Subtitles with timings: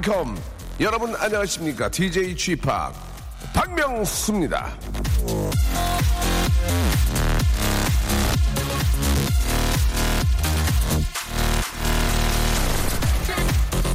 [0.00, 0.36] welcome.
[0.80, 1.88] 여러분 안녕하십니까?
[1.90, 2.68] DJ Chip
[3.54, 4.76] 박명수입니다.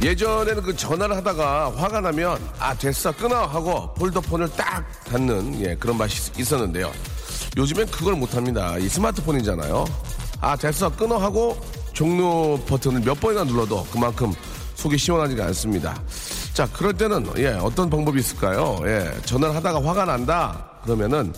[0.02, 5.96] 예전에는 그 전화를 하다가 화가 나면 아 됐어 끊어 하고 폴더폰을 딱 닫는 예, 그런
[5.96, 6.90] 맛이 있- 있었는데요.
[7.56, 8.76] 요즘엔 그걸 못합니다.
[8.78, 9.84] 이 스마트폰이잖아요.
[10.40, 11.56] 아 됐어 끊어 하고
[11.92, 14.32] 종료 버튼을 몇 번이나 눌러도 그만큼
[14.82, 16.02] 속이 시원하지가 않습니다.
[16.54, 18.80] 자 그럴 때는 예 어떤 방법이 있을까요?
[18.84, 21.32] 예 전화를 하다가 화가 난다 그러면은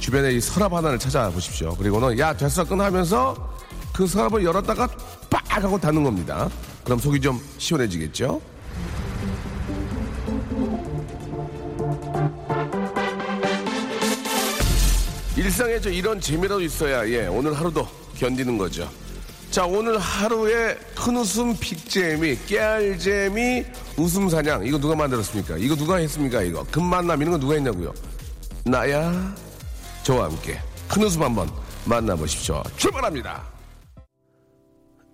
[0.00, 1.74] 주변에 이 서랍 하나를 찾아보십시오.
[1.76, 3.56] 그리고는 야 됐어 끊어 하면서
[3.94, 4.86] 그 서랍을 열었다가
[5.30, 6.50] 빡 하고 닫는 겁니다.
[6.84, 8.38] 그럼 속이 좀 시원해지겠죠?
[15.38, 18.86] 일상에 저 이런 재미라도 있어야 예 오늘 하루도 견디는 거죠.
[19.54, 23.64] 자 오늘 하루의 큰 웃음 픽재미 깨알재미
[23.96, 25.58] 웃음 사냥 이거 누가 만들었습니까?
[25.58, 26.42] 이거 누가 했습니까?
[26.42, 27.94] 이거 금만남 이런 거 누가 했냐고요?
[28.64, 29.32] 나야
[30.02, 31.48] 저와 함께 큰 웃음 한번
[31.84, 32.64] 만나보십시오.
[32.76, 33.44] 출발합니다.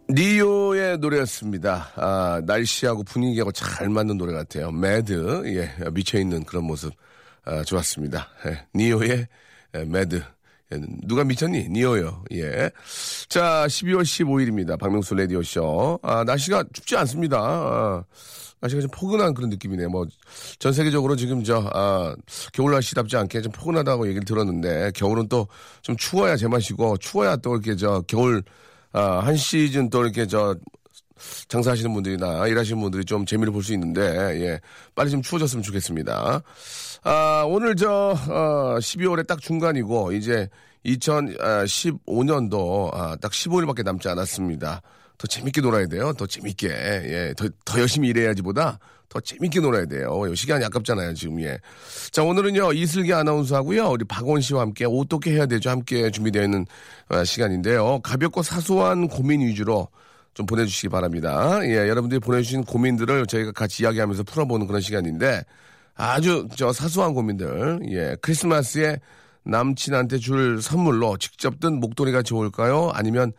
[0.08, 1.92] 니오의 노래였습니다.
[1.96, 4.72] 아, 날씨하고 분위기하고 잘 맞는 노래 같아요.
[4.72, 6.94] 매드, 예, 미쳐있는 그런 모습,
[7.44, 8.30] 아, 좋았습니다.
[8.46, 9.28] 예, 니오의
[9.74, 10.22] 예, 매드.
[10.72, 11.68] 예, 누가 미쳤니?
[11.68, 12.24] 니오요.
[12.32, 12.70] 예.
[13.28, 14.78] 자, 12월 15일입니다.
[14.78, 15.98] 박명수 라디오쇼.
[16.02, 17.38] 아, 날씨가 춥지 않습니다.
[17.40, 18.04] 아,
[18.60, 19.88] 날씨가 좀 포근한 그런 느낌이네요.
[19.88, 20.06] 뭐,
[20.58, 22.14] 전 세계적으로 지금 저, 아,
[22.52, 25.48] 겨울 날씨답지 않게 좀 포근하다고 얘기를 들었는데, 겨울은 또
[25.82, 28.42] 좀 추워야 제맛이고, 추워야 또 이렇게 저, 겨울,
[28.92, 30.54] 아, 한 시즌 또 이렇게 저,
[31.48, 34.00] 장사하시는 분들이나 일하시는 분들이 좀 재미를 볼 수 있는데,
[34.42, 34.60] 예.
[34.94, 36.42] 빨리 좀 추워졌으면 좋겠습니다.
[37.02, 40.48] 아, 오늘 저, 어, 12월에 딱 중간이고, 이제
[40.86, 44.80] 2015년도, 아, 딱 15일밖에 남지 않았습니다.
[45.18, 46.12] 더 재밌게 놀아야 돼요.
[46.14, 46.68] 더 재밌게.
[46.68, 47.34] 예.
[47.36, 48.78] 더, 더 열심히 일해야지 보다
[49.10, 50.22] 더 재밌게 놀아야 돼요.
[50.34, 51.58] 시간이 아깝잖아요, 지금, 예.
[52.12, 55.68] 자, 오늘은요, 이슬기 아나운서하고요, 우리 박원 씨와 함께 어떻게 해야 되죠?
[55.68, 56.64] 함께 준비되어 있는
[57.08, 57.98] 어, 시간인데요.
[58.00, 59.88] 가볍고 사소한 고민 위주로
[60.34, 61.60] 좀 보내주시기 바랍니다.
[61.64, 65.42] 예, 여러분들이 보내주신 고민들을 저희가 같이 이야기하면서 풀어보는 그런 시간인데,
[65.94, 69.00] 아주 저 사소한 고민들, 예, 크리스마스에
[69.44, 72.90] 남친한테 줄 선물로 직접 뜬 목도리가 좋을까요?
[72.94, 73.32] 아니면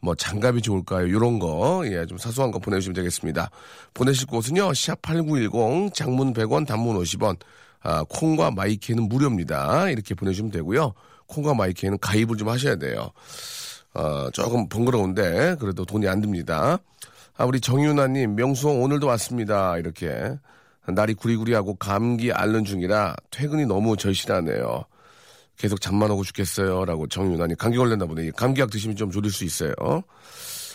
[0.00, 1.06] 뭐 장갑이 좋을까요?
[1.06, 3.50] 이런 거, 예, 좀 사소한 거 보내주시면 되겠습니다.
[3.94, 7.36] 보내실 곳은요, 샵8910, 장문 100원, 단문 50원,
[7.82, 9.90] 아, 콩과 마이 K는 무료입니다.
[9.90, 10.92] 이렇게 보내주시면 되고요.
[11.26, 13.10] 콩과 마이 K는 가입을 좀 하셔야 돼요.
[13.96, 16.78] 어, 조금 번거로운데, 그래도 돈이 안 듭니다.
[17.36, 19.78] 아, 우리 정윤아님, 명수 오늘도 왔습니다.
[19.78, 20.36] 이렇게.
[20.88, 24.84] 날이 구리구리하고 감기 앓는 중이라 퇴근이 너무 절실하네요.
[25.56, 26.84] 계속 잠만 오고 죽겠어요.
[26.84, 28.30] 라고 정윤아님, 감기 걸렸나 보네.
[28.36, 29.72] 감기약 드시면 좀 졸릴 수 있어요.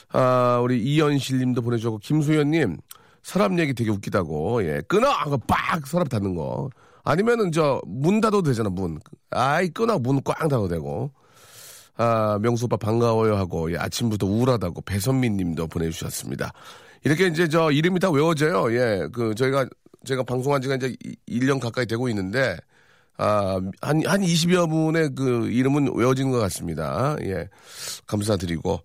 [0.10, 2.78] 아, 우리 이연실 님도 보내주고, 김소연님,
[3.24, 5.08] 서랍 얘기 되게 웃기다고, 예, 끊어!
[5.10, 5.86] 하고 빡!
[5.88, 6.70] 서랍 닫는 거.
[7.04, 9.00] 아니면은 저, 문 닫아도 되잖아, 문.
[9.30, 9.98] 아이, 끊어!
[10.00, 11.12] 문 꽝 닫아도 되고.
[12.02, 16.52] 아, 명수 오빠 반가워요 하고, 예, 아침부터 우울하다고 배선민 님도 보내주셨습니다.
[17.04, 18.74] 이렇게 이제 저 이름이 다 외워져요.
[18.74, 19.68] 예, 그, 저희가,
[20.04, 20.96] 제가 방송한 지가 이제
[21.30, 22.58] 1년 가까이 되고 있는데,
[23.18, 27.16] 아, 한, 한 20여 분의 그 이름은 외워지는 것 같습니다.
[27.22, 27.48] 예,
[28.08, 28.80] 감사드리고.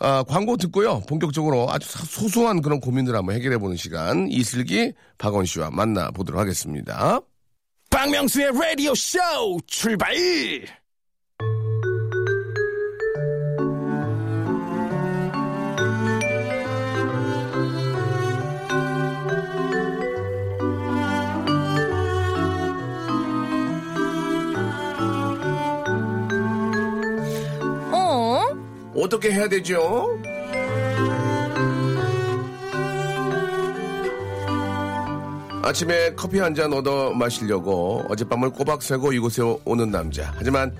[0.00, 1.00] 아, 광고 듣고요.
[1.08, 4.26] 본격적으로 아주 사- 소소한 그런 고민들 한번 해결해보는 시간.
[4.28, 7.20] 이슬기, 박원 씨와 만나보도록 하겠습니다.
[7.90, 9.18] 박명수의 라디오 쇼
[9.68, 10.12] 출발!
[29.06, 30.18] 어떻게 해야 되죠?
[35.62, 40.32] 아침에 커피 한 잔 얻어 마시려고 어젯밤을 꼬박 새고 이곳에 오는 남자.
[40.36, 40.72] 하지만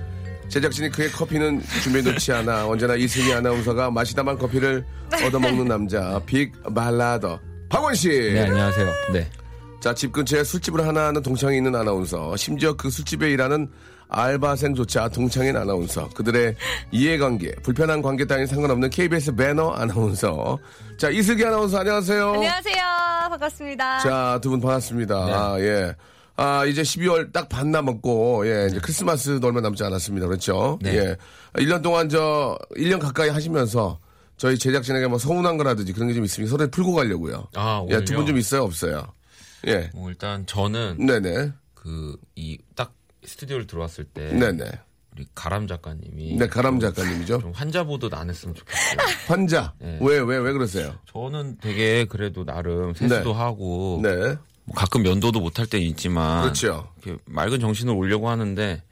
[0.49, 4.85] 제작진이 그의 커피는 준비해 놓지 않아 언제나 이승희 아나운서가 마시다만 커피를
[5.27, 7.39] 얻어먹는 남자 빅 말라더
[7.69, 8.09] 박원 씨.
[8.09, 8.87] 네, 안녕하세요.
[9.13, 9.29] 네.
[9.87, 12.35] 자, 집 근처에 술집을 하나 하는 동창이 있는 아나운서.
[12.37, 13.71] 심지어 그 술집에 일하는
[14.09, 16.09] 알바생조차 동창인 아나운서.
[16.09, 16.57] 그들의
[16.91, 20.59] 이해관계, 불편한 관계 따위 상관없는 KBS 배너 아나운서.
[20.99, 22.33] 자, 이슬기 아나운서 안녕하세요.
[22.33, 22.77] 안녕하세요.
[23.31, 23.99] 반갑습니다.
[24.01, 25.15] 자, 두 분 반갑습니다.
[25.15, 25.95] 아, 예.
[26.35, 30.27] 아, 이제 12월 딱 반 남았고, 예, 이제 크리스마스도 얼마 남지 않았습니다.
[30.27, 30.81] 그렇죠?
[30.83, 30.97] 네.
[30.97, 31.17] 예.
[31.63, 34.01] 1년 동안 저, 1년 가까이 하시면서
[34.37, 37.47] 저희 제작진에게 뭐 서운한 거라든지 그런 게 좀 있으면 서로를 풀고 가려고요.
[37.55, 38.27] 아, 예, 두분 오늘요?
[38.27, 38.63] 좀 있어요?
[38.65, 39.07] 없어요?
[39.67, 39.91] 예.
[39.95, 41.53] 뭐 일단 저는 네네.
[41.75, 42.93] 그 이 딱
[43.25, 44.65] 스튜디오를 들어왔을 때 네네.
[45.13, 47.41] 우리 가람 작가님이 네, 가람 작가님이죠.
[47.41, 48.97] 좀 환자 보듯 안 했으면 좋겠어요.
[49.27, 49.73] 환자.
[49.79, 49.99] 네.
[50.01, 50.95] 왜, 왜, 왜 그러세요?
[51.13, 53.39] 저는 되게 그래도 나름 세수도 네.
[53.39, 54.37] 하고 네.
[54.65, 56.93] 뭐 가끔 면도도 못할 때 있지만 그렇죠.
[57.03, 58.83] 이렇게 맑은 정신을 올려고 하는데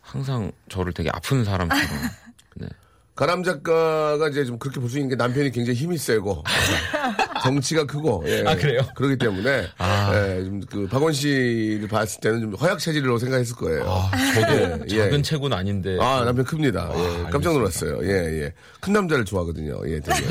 [0.00, 1.88] 항상 저를 되게 아픈 사람처럼
[2.56, 2.68] 네.
[3.14, 6.42] 가람 작가가 이제 좀 그렇게 볼 수 있는 게 남편이 굉장히 힘이 세고
[7.42, 8.44] 덩치가 크고 예.
[8.46, 8.80] 아, 그래요?
[8.94, 10.12] 그렇기 때문에 아.
[10.14, 13.84] 예, 좀그 박원 씨를 봤을 때는 좀 허약 체질로 생각했을 거예요.
[13.86, 15.22] 아, 저도 예, 작은 예.
[15.22, 16.90] 체구는 아닌데 아, 남편 큽니다.
[16.94, 17.30] 예, 알겠습니다.
[17.30, 17.98] 깜짝 놀랐어요.
[18.04, 18.52] 예, 예.
[18.80, 19.80] 큰 남자를 좋아하거든요.
[19.86, 20.26] 예, 되게.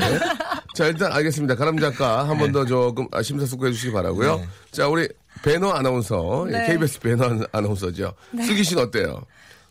[0.74, 1.54] 자, 일단 알겠습니다.
[1.54, 4.36] 가람 작가 한 번더 조금 아, 심사숙고해 주시기 바라고요.
[4.36, 4.46] 네.
[4.72, 5.08] 자, 우리
[5.42, 6.66] 배너 아나운서, 예, 네.
[6.66, 8.12] KBS 배너 아나운서죠.
[8.44, 9.22] 슬기 씨는 어때요?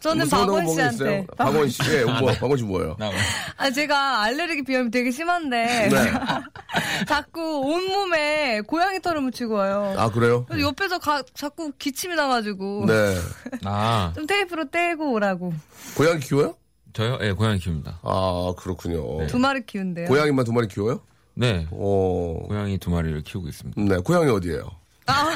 [0.10, 1.26] 저는 박원 거 씨한테.
[1.36, 2.96] 박원 씨, 예, 뭐, 박원 씨 뭐예요?
[3.00, 3.10] 나
[3.58, 5.90] 아, 제가 알레르기 비염이 되게 심한데.
[5.90, 6.12] 네.
[7.08, 9.96] 자꾸 온몸에 고양이 털을 묻히고 와요.
[9.98, 10.46] 아, 그래요?
[10.48, 12.86] 그래서 옆에서 가- 자꾸 기침이 나가지고.
[12.88, 13.16] 네.
[13.66, 15.54] 아 좀 테이프로 떼고 오라고.
[15.98, 16.56] 고양이 키워요?
[16.94, 17.18] 저요?
[17.22, 18.00] 예, 고양이 키웁니다.
[18.04, 19.26] 아, 그렇군요.
[19.28, 20.08] 두 마리 키운대요.
[20.08, 21.02] 고양이만 두 마리 키워요?
[21.34, 23.82] 네, 어, 고양이 두 마리를 키우고 있습니다.
[23.82, 24.70] 네, 고양이 어디예요?
[25.08, 25.36] 아,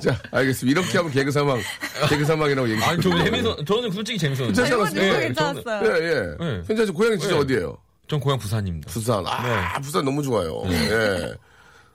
[0.00, 0.80] 자, 알겠습니다.
[0.80, 1.60] 이렇게 하면 개그 사망,
[2.08, 2.90] 개그 사망이라고 얘기해요.
[2.90, 3.64] 아니 저 재밌어.
[3.64, 5.14] 저는 솔직히 재밌었는데.
[5.14, 5.86] 예, 괜찮았어요.
[5.86, 6.14] 예, 예.
[6.44, 6.62] 네.
[6.66, 6.92] 괜찮죠?
[6.92, 7.40] 고양이 진짜 네.
[7.40, 7.76] 어디예요?
[8.08, 8.90] 전 고향 부산입니다.
[8.90, 9.24] 부산.
[9.26, 10.62] 아, 부산 너무 좋아요.
[10.68, 11.34] 예.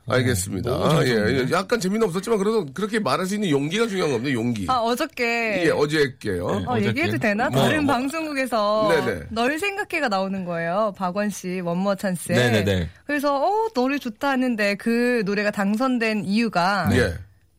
[0.10, 0.70] 알겠습니다.
[0.70, 1.12] 너무 잘 예.
[1.12, 1.52] 예.
[1.52, 4.34] 약간 재미는 없었지만 그래도 그렇게 말할 수 있는 용기가 중요한 겁니다.
[4.34, 4.66] 용기.
[4.70, 5.66] 아, 어저께.
[5.66, 6.48] 예, 어제게요.
[6.48, 6.66] 네.
[6.66, 6.88] 어, 어저께?
[6.88, 7.50] 얘기해도 되나?
[7.50, 7.94] 뭐, 다른 뭐.
[7.96, 9.24] 방송국에서 네네.
[9.32, 10.94] 널 생각해가 나오는 거예요.
[10.98, 12.36] 박원 씨 원머 찬스에.
[12.36, 12.90] 네네네.
[13.06, 17.14] 그래서 어 노래 좋다 하는데 그 노래가 당선된 이유가 예.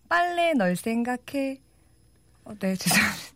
[0.09, 1.61] 빨래 널 생각해.
[2.45, 3.29] 어, 네 죄송합니다.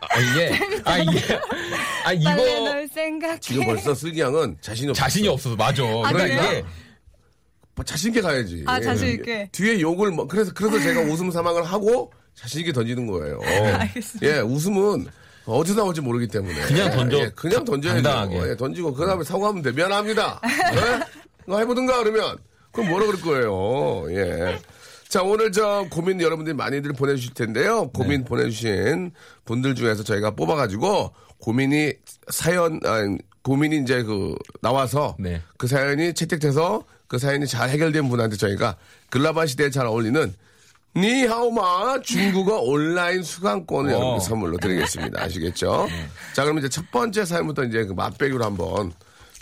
[0.00, 1.34] 아 이게 아 이게
[2.04, 3.40] 아 빨래 이거 널 생각해.
[3.40, 5.02] 지금 벌써 슬기 양은 자신이 없어.
[5.02, 5.82] 자신이 없어서 맞아.
[5.82, 6.44] 아, 그러니까?
[6.52, 6.64] 이게
[7.74, 8.64] 뭐 자신 있게 가야지.
[8.66, 9.12] 아, 자신 예.
[9.12, 9.48] 있게.
[9.52, 13.40] 뒤에 욕을 뭐 그래서 그래서 제가 웃음 사망을 하고 자신 있게 던지는 거예요.
[13.78, 14.26] 알겠습니다.
[14.26, 15.06] 예, 웃음은
[15.46, 17.18] 어디서 나올지 모르기 때문에 그냥 던져.
[17.18, 18.02] 예, 그냥 던져야죠.
[18.02, 18.50] 당당하게.
[18.50, 19.72] 예, 던지고 그 다음에 사과하면 돼.
[19.72, 20.40] 미안합니다.
[20.44, 21.00] 예?
[21.46, 22.36] 너 해보든가 그러면
[22.72, 24.12] 그럼 뭐라 그럴 거예요.
[24.12, 24.58] 예.
[25.10, 27.82] 자 오늘 저 고민 여러분들이 많이들 보내주실 텐데요.
[27.82, 27.90] 네.
[27.92, 29.10] 고민 보내주신
[29.44, 31.94] 분들 중에서 저희가 뽑아가지고 고민이
[32.28, 35.42] 사연 아니, 고민이 이제 그 나와서 네.
[35.58, 38.76] 그 사연이 채택돼서 그 사연이 잘 해결된 분한테 저희가
[39.10, 40.32] 글라바 시대에 잘 어울리는
[40.94, 43.96] 니하오마 중국어 온라인 수강권을 어.
[43.96, 45.24] 여러분께 선물로 드리겠습니다.
[45.24, 45.88] 아시겠죠?
[46.34, 48.92] 자, 그럼 이제 첫 번째 사연부터 이제 그 맛배기로 한번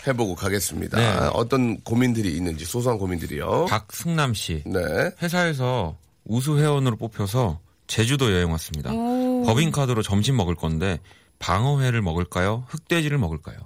[0.07, 0.97] 해보고 가겠습니다.
[0.97, 1.29] 네.
[1.33, 3.65] 어떤 고민들이 있는지, 소소한 고민들이요.
[3.65, 4.79] 박승남 씨 네.
[5.21, 8.91] 회사에서 우수 회원으로 뽑혀서 제주도 여행 왔습니다.
[8.91, 10.99] 법인카드로 점심 먹을 건데
[11.39, 12.65] 방어회를 먹을까요?
[12.67, 13.57] 흑돼지를 먹을까요?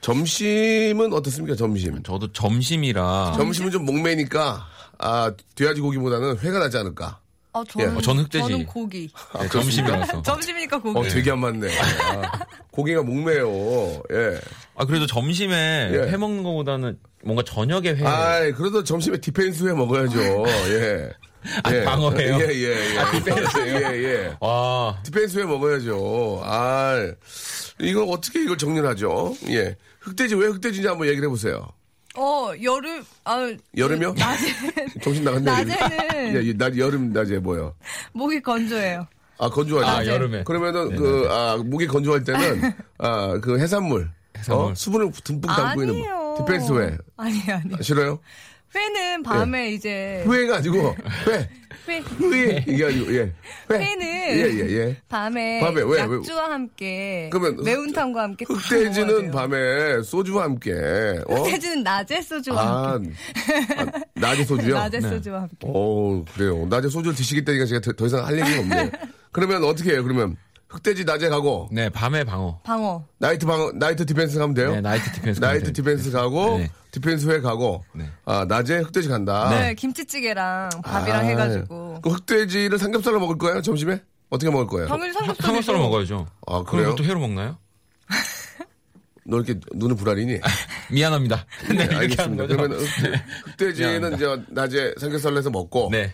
[0.00, 2.02] 점심은 어떻습니까, 점심?
[2.02, 4.66] 저도 점심이라 점심은 좀 목매니까,
[4.98, 7.20] 아, 돼지 고기보다는 회가 낫지 않을까?
[7.54, 8.48] 어, 저는, 어, 저는 흑돼지.
[8.48, 9.08] 저는 고기.
[9.40, 10.22] 네, 점심이라서.
[10.26, 10.98] 점심이니까 고기.
[10.98, 11.68] 어, 되게 안 맞네.
[11.78, 12.40] 아,
[12.72, 14.02] 고기가 목매요.
[14.12, 14.40] 예.
[14.74, 15.98] 아 그래도 점심에 예.
[16.10, 18.04] 회 먹는 것보다는 뭔가 저녁에 회.
[18.04, 20.20] 아이, 그래도 점심에 defense 회 먹어야죠.
[20.20, 21.10] 예.
[21.62, 22.38] 아, 방어회요?
[22.40, 22.98] 예, 예, 예.
[22.98, 23.58] 아, defense.
[23.68, 24.36] 예, 예.
[24.40, 26.40] 와 defense 회 먹어야죠.
[26.44, 26.96] 아,
[27.80, 29.36] 이걸 어떻게 이걸 정리를 하죠?
[29.50, 29.76] 예.
[30.00, 31.68] 흑돼지 왜 흑돼지인지 한번 얘기를 해보세요.
[32.16, 34.14] 어, 여름, 아, 여름이요?
[34.16, 34.46] 낮에,
[35.02, 35.44] 정신 나갔네.
[35.50, 37.74] 낮에는 예, 예, 날 여름 낮에 뭐요?
[38.12, 39.06] 목이 건조해요.
[39.38, 39.88] 아 건조하죠.
[39.90, 40.44] 아, 여름에.
[40.44, 44.64] 그러면은 네, 그 아, 목이 건조할 때는 아 그 해산물, 해산물.
[44.70, 44.74] 어?
[44.76, 46.34] 수분을 듬뿍 담고 있는 아니에요.
[46.38, 47.82] defense 회 아니, 아니.
[47.82, 48.20] 싫어요?
[48.74, 50.24] 회는 밤에 이제.
[50.26, 50.94] 회가 아니고
[51.28, 51.48] 회,
[51.88, 51.98] 회.
[52.00, 53.32] 회 이게 아니고 예.
[53.70, 53.78] 회.
[53.78, 54.96] 회는 예 예 예.
[55.08, 56.16] 밤에, 밤에 왜, 왜?
[56.18, 59.30] 약주와 함께 그러면 매운탕과 함께 흑돼지는.
[59.30, 60.72] 밤에 소주와 함께
[61.26, 61.34] 어?
[61.34, 63.10] 흑돼지는 낮에 소주와 아, 함께
[63.76, 64.74] 아, 낮에 소주요?
[64.74, 65.08] 낮에 네.
[65.08, 66.66] 소주와 함께 오 그래요.
[66.70, 68.90] 낮에 소주를 드시겠다니까 제가 더, 더 이상 할 얘기가 없네요.
[69.32, 70.02] 그러면 어떻게 해요?
[70.02, 70.36] 그러면
[70.74, 72.60] 흑돼지 낮에 가고 네 밤에 방어.
[72.64, 74.72] 방어 night 방 night defense 가면 돼요?
[74.74, 75.40] 네 night defense.
[75.40, 76.70] night defense 가고 네.
[76.90, 78.10] defense 회 가고 네.
[78.24, 79.50] 아 낮에 흑돼지 간다.
[79.50, 84.00] 네, 김치찌개랑 밥이랑 아, 해가지고 그 흑돼지를 삼겹살로 먹을 거예요 점심에?
[84.30, 84.88] 어떻게 먹을 거예요?
[84.88, 85.46] 당연히 삼겹살.
[85.46, 86.26] 삼겹살을 먹어야죠.
[86.48, 86.94] 아, 그래요?
[86.96, 87.56] 또 회로 먹나요?
[89.26, 90.40] 너 이렇게 눈을 부라리니?
[90.90, 91.46] 미안합니다.
[91.70, 92.46] 네, 하는 알겠습니다.
[92.48, 92.78] 그러면
[93.46, 96.12] 흑돼지는 이제 낮에 삼겹살로 해서 먹고 네.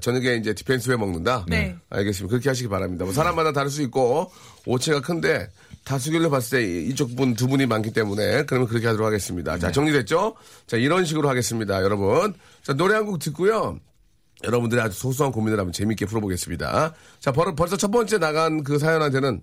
[0.00, 1.44] 저녁에 이제 defense 회 먹는다.
[1.48, 1.76] 네.
[1.90, 2.30] 알겠습니다.
[2.30, 3.04] 그렇게 하시기 바랍니다.
[3.04, 4.30] 뭐 사람마다 다를 수 있고
[4.66, 5.48] 오차가 큰데
[5.84, 9.58] 다수결로 봤을 때 이쪽 분 두 분이 많기 때문에 그러면 그렇게 하도록 하겠습니다.
[9.58, 10.34] 자 정리됐죠?
[10.66, 12.34] 자 이런 식으로 하겠습니다, 여러분.
[12.62, 13.78] 자 노래 한 곡 듣고요.
[14.44, 16.94] 여러분들의 아주 소소한 고민을 한번 재밌게 풀어보겠습니다.
[17.20, 19.40] 자 벌, 벌써 첫 번째 나간 그 사연한테는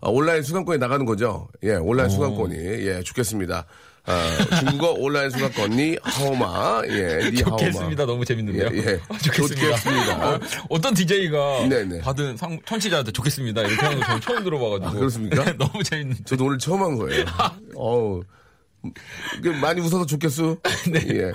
[0.00, 1.48] 아, 온라인 수강권이 나가는 거죠.
[1.62, 2.54] 예, 온라인 수강권이.
[2.54, 3.66] 예, 좋겠습니다.
[4.06, 6.82] 아, 중국어 온라인 수강권이 好吗.
[6.88, 7.56] 예, 你好吗.
[7.58, 8.06] 좋겠습니다.
[8.06, 8.70] 너무 재밌는데요.
[8.72, 9.00] 예, 예.
[9.08, 9.76] 아, 좋겠습니다.
[9.76, 10.28] 좋겠습니다.
[10.28, 12.00] 어, 어떤 DJ가 네네.
[12.02, 13.62] 받은 상, 청취자한테 좋겠습니다.
[13.62, 14.88] 이렇게 하는 거 저는 처음 들어봐가지고.
[14.88, 15.42] 아, 그렇습니까?
[15.44, 16.22] 네, 너무 재밌는데.
[16.24, 17.24] 저도 오늘 처음 한 거예요.
[17.74, 18.22] 어우.
[19.38, 20.58] 이게 많이 웃어서 좋겠수?
[20.92, 21.00] 네.
[21.10, 21.32] 예.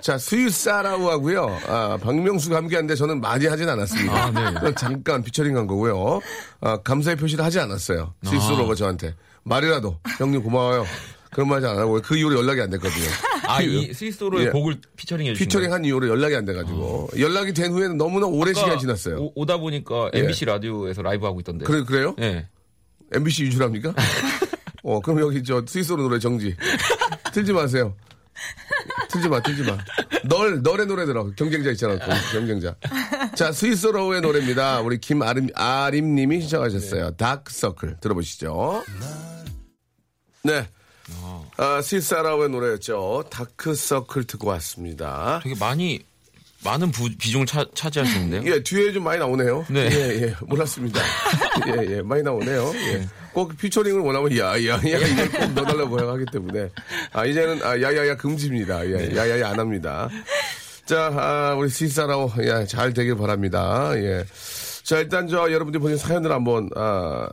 [0.00, 1.60] 자, 수유사라고 하고요.
[1.66, 4.24] 아, 박명수가 함께 하는데 저는 많이 하진 않았습니다.
[4.24, 4.72] 아, 네.
[4.78, 6.20] 잠깐 피처링 한 거고요.
[6.62, 8.14] 아, 감사의 표시를 하지 않았어요.
[8.24, 8.28] 아.
[8.30, 9.14] 스위스로가 저한테.
[9.42, 9.98] 말이라도.
[10.18, 10.86] 형님 고마워요.
[11.34, 13.04] 그런 말 하지 안 하고 그 이후로 연락이 안 됐거든요.
[13.46, 14.50] 아, 이 스위스로의 예.
[14.50, 15.72] 곡을 피처링 해주신 피처링?
[15.72, 17.10] 한 이후로 연락이 안 돼가지고.
[17.18, 19.18] 연락이 된 후에는 너무나 오랜 시간이 지났어요.
[19.18, 20.20] 오, 오다 보니까 예.
[20.20, 21.64] MBC 라디오에서 라이브 하고 있던데.
[21.66, 22.14] 그래, 그래요?
[22.20, 22.48] 예.
[23.12, 23.94] MBC 유출합니까?
[24.82, 26.56] 어, 그럼 여기 저 스위스로 노래 정지.
[27.32, 27.94] 틀지 마세요.
[29.10, 29.78] 틀지 마, 틀지 마.
[30.24, 31.30] 널, 널의 노래 들어.
[31.36, 32.06] 경쟁자 있잖아, 또.
[32.32, 32.74] 경쟁자.
[33.34, 34.80] 자, 스위스로의 노래입니다.
[34.80, 37.12] 우리 김아림, 아림님이 신청하셨어요.
[37.12, 37.98] 다크서클.
[38.00, 38.84] 들어보시죠.
[40.42, 40.66] 네.
[41.56, 43.24] 아, 스위스로의 노래였죠.
[43.30, 45.40] 다크서클 듣고 왔습니다.
[45.42, 46.00] 되게 많이,
[46.64, 48.42] 많은 부- 비중을 차, 차지하시는데요.
[48.52, 49.66] 예, 뒤에 좀 많이 나오네요.
[49.68, 49.88] 네.
[49.92, 51.00] 예, 예, 몰랐습니다.
[51.68, 52.72] 예, 예, 많이 나오네요.
[52.74, 53.06] 예.
[53.32, 56.70] 꼭 피처링을 원하면 야, 야, 야, 이걸 꼭 넣어달라고 하기 때문에.
[57.12, 58.86] 아, 이제는, 아, 야, 야, 야, 금지입니다.
[58.86, 60.08] 예, 야, 야, 야, 안 합니다.
[60.86, 63.90] 자, 아, 우리 스위스라고, 예, 잘 되길 바랍니다.
[63.96, 64.24] 예.
[64.84, 67.28] 자, 일단 저, 여러분들이 보신 사연을 한번, 아,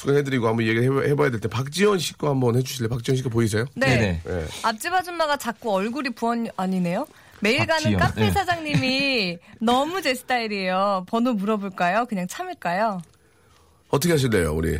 [0.00, 2.88] 소개해드리고 한번 얘기를 해, 봐야 될 때, 박지원 씨거 한번 해주실래요?
[2.88, 3.66] 박지원 씨거 보이세요?
[3.74, 3.86] 네.
[3.86, 4.22] 네네.
[4.28, 4.46] 예.
[4.62, 7.06] 앞집 아줌마가 자꾸 얼굴이 부원 아니네요.
[7.40, 8.30] 매일 가는 박지연, 카페 네.
[8.30, 11.04] 사장님이 너무 제 스타일이에요.
[11.08, 12.06] 번호 물어볼까요?
[12.06, 13.00] 그냥 참을까요?
[13.90, 14.78] 어떻게 하실래요, 우리?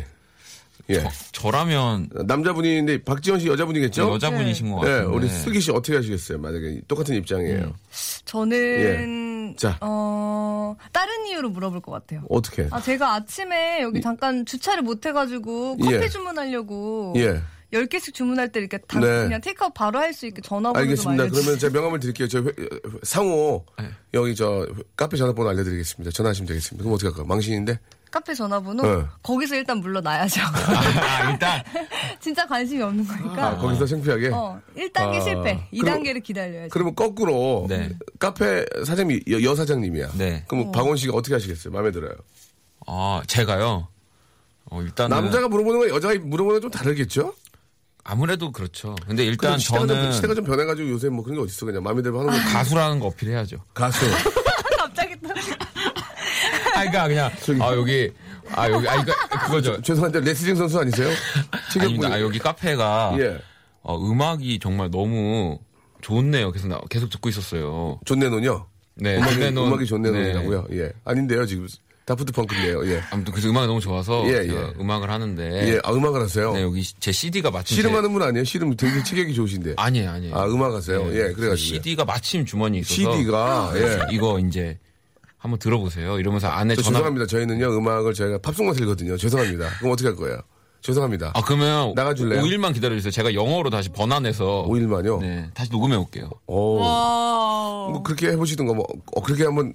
[0.89, 1.03] 예.
[1.31, 4.13] 저 라면 남자분인데, 박지원 씨 여자분이겠죠?
[4.13, 5.15] 여자분이신 것 네, 같은데.
[5.15, 6.39] 우리 슬기 씨 어떻게 하시겠어요?
[6.39, 7.73] 만약에 똑같은 입장이에요.
[8.25, 9.05] 저는 예.
[9.57, 9.77] 자.
[9.81, 12.23] 어 다른 이유로 물어볼 것 같아요.
[12.29, 12.67] 어떻게?
[12.71, 16.09] 아 제가 아침에 여기 잠깐 주차를 못 해가지고 커피 예.
[16.09, 17.41] 주문하려고 예.
[17.73, 19.07] 10개씩 주문할 때 이렇게 당, 네.
[19.23, 20.81] 그냥 테이크아웃 바로 할 수 있게 전화번호 좀
[21.11, 21.27] 알겠습니다.
[21.29, 22.27] 그러면 제가 명함을 드릴게요.
[22.27, 22.51] 저 회-
[23.03, 23.85] 상호 네.
[24.13, 24.67] 여기 저
[24.97, 26.11] 카페 전화번호 알려드리겠습니다.
[26.11, 26.83] 전화하시면 되겠습니다.
[26.83, 27.25] 그럼 어떻게 할까요?
[27.25, 27.79] 망신인데?
[28.11, 29.05] 카페 전화번호 네.
[29.23, 30.41] 거기서 일단 물러나야죠.
[30.43, 31.63] 아, 일단
[32.19, 33.47] 진짜 관심이 없는 거니까.
[33.47, 34.29] 아, 거기서 창피하게?
[34.33, 35.21] 어, 1단계 아.
[35.21, 35.67] 실패.
[35.71, 36.69] 그럼- 2단계를 기다려야죠.
[36.71, 37.89] 그러면 거꾸로 네.
[38.19, 40.11] 카페 사장님이 여, 여 사장님이야.
[40.17, 40.43] 네.
[40.47, 41.73] 그럼 박원 씨가 어떻게 하시겠어요?
[41.73, 42.11] 마음에 들어요.
[42.85, 43.87] 아 제가요.
[44.65, 47.33] 어, 일단은 남자가 물어보는 거 여자가 물어보는 건 좀 다르겠죠?
[48.03, 48.95] 아무래도 그렇죠.
[49.07, 52.01] 근데 일단 시대가, 저는 좀, 시대가 좀 변해가지고 요새 뭐 그런 게 어딨어 그냥 마음에
[52.01, 53.57] 들면 하는 거 가수라는 거 어필해야죠.
[53.73, 54.05] 가수.
[56.87, 58.11] 아, 그러니까 그냥 아 여기
[58.53, 59.13] 아 여기 아 이거
[59.45, 59.81] 그거죠.
[59.81, 61.09] 죄송한데 레슬링 선수 아니세요?
[61.79, 62.13] 아닙니다.
[62.13, 63.39] 아, 여기 카페가 예.
[63.83, 65.59] 어, 음악이 정말 너무
[66.01, 66.51] 좋네요.
[66.51, 67.99] 계속 나, 계속 듣고 있었어요.
[68.05, 68.67] 존내논이요?
[68.95, 69.47] 네, 음악이.
[69.47, 70.67] 음악이 존내논이라고요?
[70.73, 70.91] 예.
[71.05, 71.67] 아닌데요, 지금.
[72.05, 73.01] 다프트 펑크인데요, 예.
[73.11, 74.73] 아무튼 그래서 음악이 너무 좋아서 예, 예.
[74.79, 76.51] 음악을 하는데 예, 아, 음악 을 하세요?
[76.53, 78.43] 네, 여기 제 CD가 마침 씨름하는 분 아니에요?
[78.43, 79.69] 씨름 되게 체격이 좋으신데.
[79.69, 79.75] 제...
[79.77, 80.35] 아니에요, 아니에요.
[80.35, 80.99] 아, 음악 하세요?
[81.09, 81.55] 예, 그래가지고.
[81.55, 84.07] CD가 마침 주머니에 있어서 CD가, 예.
[84.11, 84.77] 이거 이제
[85.41, 86.19] 한번 들어보세요.
[86.19, 87.25] 이러면서 안에 저 전화 죄송합니다.
[87.25, 89.17] 저희는요, 음악을 저희가 팝송만 들거든요.
[89.17, 89.69] 죄송합니다.
[89.79, 90.37] 그럼 어떻게 할 거예요?
[90.81, 91.31] 죄송합니다.
[91.33, 92.41] 아 그러면 나가줄래요?
[92.43, 93.11] 5일만 기다려주세요.
[93.11, 95.19] 제가 영어로 다시 번안해서 5일만요?
[95.19, 96.29] 네, 다시 녹음해 올게요.
[96.45, 96.75] 오.
[96.77, 97.89] 와.
[97.91, 99.73] 뭐, 그렇게 해보시던가, 뭐, 어, 그렇게 한번,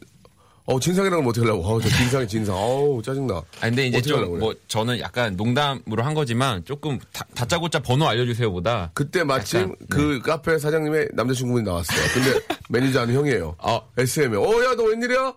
[0.66, 1.64] 어, 진상이라는 건 어떻게 하려고.
[1.64, 2.56] 어우, 저 진상이 진상.
[2.56, 3.34] 어우, 짜증나.
[3.36, 4.38] 아 근데 이제 좀?
[4.38, 9.86] 뭐 저는 약간 농담으로 한 거지만 조금 다, 다짜고짜 번호 알려주세요보다 그때 마침 약간, 네.
[9.90, 11.98] 그 카페 사장님의 남자친구분이 나왔어요.
[12.14, 13.56] 근데 매니저는 형이에요.
[13.58, 13.80] 어.
[13.96, 14.36] SM에.
[14.36, 15.34] 어, 야, 너 웬일이야?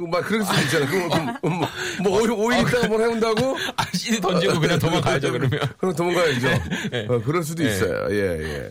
[0.00, 0.86] 그, 막, 그럴 수도 있잖아.
[0.86, 1.68] 그럼, 그럼, 뭐,
[2.02, 3.56] 뭐, 5일, 5일 있다가 뭘 해온다고?
[3.76, 5.60] 아, CD 던지고 그냥 도망가야죠 그러면.
[5.78, 6.48] 그럼 도망가야죠.
[6.90, 7.06] 네.
[7.06, 7.68] 어, 그럴 수도 네.
[7.68, 8.06] 있어요.
[8.10, 8.70] 예, 예.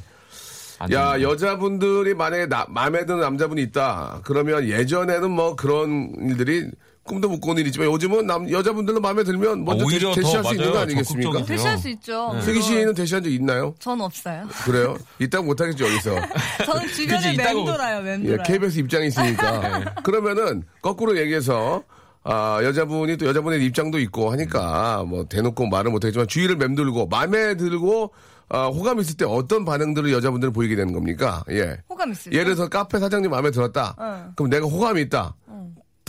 [0.80, 1.30] 안 야, 됩니다.
[1.30, 4.22] 여자분들이 만약에 나, 마음에 드는 남자분이 있다.
[4.24, 6.72] 그러면 예전에는 뭐 그런 일들이
[7.10, 10.54] 꿈도 못 꾸는 일이지만 요즘은 남, 여자분들도 마음에 들면 먼저 아, 오히려 대, 시할 더수
[10.56, 10.78] 있는 거.
[10.80, 11.44] 아니겠습니까?
[11.44, 12.32] 대시할 수 있죠.
[12.36, 12.42] 네.
[12.44, 13.74] 슬기 씨는 대시한 적 있나요?
[13.80, 14.48] 전 없어요.
[14.64, 14.96] 그래요?
[15.18, 16.12] 있다고 못하겠죠, 여기서.
[16.66, 18.44] 저는 주변에 있다고- 맴돌아요, 예, 맴돌아요.
[18.44, 19.96] KBS 입장이 있으니까.
[20.04, 21.82] 그러면은, 거꾸로 얘기해서,
[22.24, 28.14] 아, 여자분이 또 여자분의 입장도 있고 하니까, 뭐, 대놓고 말을 못하겠지만, 주위를 맴돌고, 마음에 들고,
[28.52, 31.44] 아, 호감 있을 때 어떤 반응들을 여자분들은 보이게 되는 겁니까?
[31.52, 31.78] 예.
[31.90, 32.56] 호감 있을 예를 때.
[32.56, 33.96] 들어서 카페 사장님 마음에 들었다.
[34.00, 34.32] 응.
[34.36, 35.36] 그럼 내가 호감이 있다.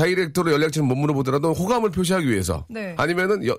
[0.04, 2.64] 다이렉트로 연락처를 못 물어보더라도 호감을 표시하기 위해서.
[2.68, 2.94] 네.
[2.98, 3.58] 아니면은 여-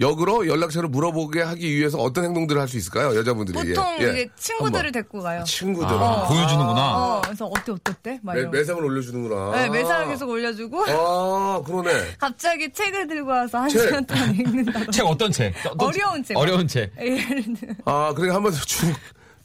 [0.00, 3.16] 역으로 연락처를 물어보게 하기 위해서 어떤 행동들을 할 수 있을까요?
[3.16, 3.56] 여자분들이.
[3.74, 4.10] 보통 예, 예.
[4.12, 4.92] 이게 친구들을.
[4.92, 5.42] 데리고 가요.
[5.42, 5.88] 친구들.
[5.92, 6.96] 아, 보여주는구나.
[6.96, 8.20] 어, 그래서 어때?
[8.22, 8.44] 막 매.
[8.44, 9.50] 매상을 올려주는구나.
[9.62, 11.90] 네, 매상을 계속 올려주고 아, 그러네.
[12.20, 13.80] 갑자기 책을 들고 와서 한 책.
[13.80, 14.90] 시간 동안 읽는다고.
[14.92, 15.52] 책 어떤 책?
[15.66, 16.36] 어떤 어려운 책.
[16.36, 16.92] 어려운 책.
[17.00, 18.94] 예를 들어 아, 그러니까 한번 죽,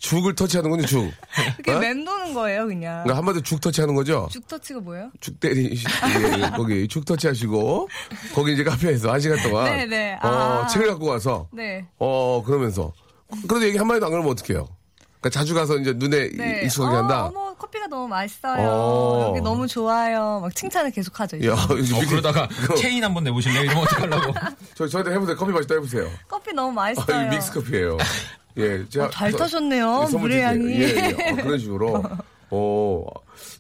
[0.04, 1.10] 죽을 터치하는군요, 죽.
[1.56, 1.80] 그게 어?
[1.80, 3.04] 맴도는 거예요, 그냥.
[3.04, 4.28] 그러니까 한마디로 죽 터치하는 거죠?
[4.30, 5.10] 죽 터치가 뭐예요?
[5.22, 7.88] 죽 때리, 예, 거기 죽 터치하시고,
[8.36, 9.64] 거기 이제 카페에서 한 시간 동안.
[9.64, 10.20] 네, 네.
[10.22, 10.68] 어, 아.
[10.68, 11.48] 책을 갖고 와서.
[11.54, 11.88] 네.
[12.00, 12.92] 어, 그러면서.
[13.48, 14.68] 그래도 얘기 한마디도 안 그러면 어떡해요?
[15.22, 16.62] 그러니까 자주 가서 이제 눈에 네.
[16.66, 17.26] 익숙하게 어, 한다?
[17.28, 18.68] 어머, 커피가 너무 맛있어요.
[18.70, 19.28] 어.
[19.30, 20.42] 여기 너무 좋아요.
[20.42, 21.38] 막 칭찬을 계속 하죠.
[21.38, 21.48] 이제.
[21.48, 21.68] 야, 어,
[22.10, 23.64] 그러다가 체인 한번 내보실래요?
[23.64, 24.34] 이러면 어떡하려고.
[24.76, 25.38] 저, 저한테 해보세요.
[25.38, 26.10] 커피 맛있다 해보세요.
[26.28, 27.22] 커피 너무 아, 맛있어요.
[27.22, 27.98] 이거 믹스 커피예요
[28.58, 30.42] 예, 제가 어, 잘 저- 타셨네요, 선물 물의.
[30.42, 30.74] 양이.
[30.80, 31.30] 예, 예.
[31.32, 32.04] 어, 그런 식으로.
[32.52, 33.06] 어,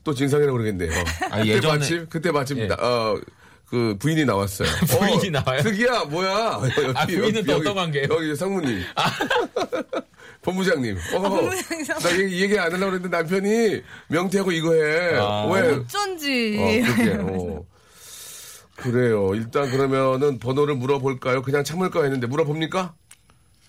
[0.03, 0.91] 또 진상이라고 그러겠네요.
[1.31, 2.67] 아, 그때 예전에- 마침, 그때 마침, 예.
[2.67, 3.19] 나- 어,
[3.67, 4.67] 그 부인이 나왔어요.
[4.87, 5.61] 부인이 어, 나와요?
[5.63, 6.61] 슬기야, 뭐야?
[6.77, 8.07] 여기, 아, 부인은 또 어떤 관계예요?
[8.11, 8.15] 아.
[8.17, 8.83] 여기 상무님.
[10.43, 10.97] 본부장님.
[11.15, 11.49] 어,
[12.01, 15.15] 나 얘기, 얘기 안 하려고 그랬는데 남편이 명태하고 이거 해.
[15.17, 15.47] 아.
[15.51, 15.61] 왜?
[15.75, 16.57] 어쩐지.
[16.59, 17.17] 어, 그렇게.
[17.19, 17.65] 어.
[18.75, 19.31] 그래요.
[19.35, 21.41] 일단 그러면은 번호를 물어볼까요?
[21.41, 22.93] 그냥 참을까 했는데 물어봅니까?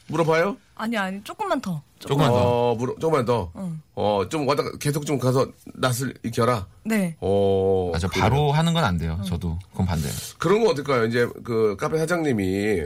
[0.09, 0.57] 물어봐요?
[0.77, 1.83] 아니, 아니, 조금만 더.
[1.99, 2.35] 조금만 더.
[2.37, 3.51] 어, 물어, 조금만 더.
[3.95, 6.67] 어, 좀 왔다, 가- 계속 좀 가서 낯을 익혀라.
[6.85, 7.17] 네.
[7.21, 7.93] 어.
[7.95, 8.09] 아, 저.
[8.09, 9.19] 바로 하는 건 안 돼요.
[9.27, 9.59] 저도.
[9.71, 10.13] 그건 반대예요.
[10.39, 11.07] 그런 거 어떨까요?
[11.07, 12.83] 이제 그 카페 사장님이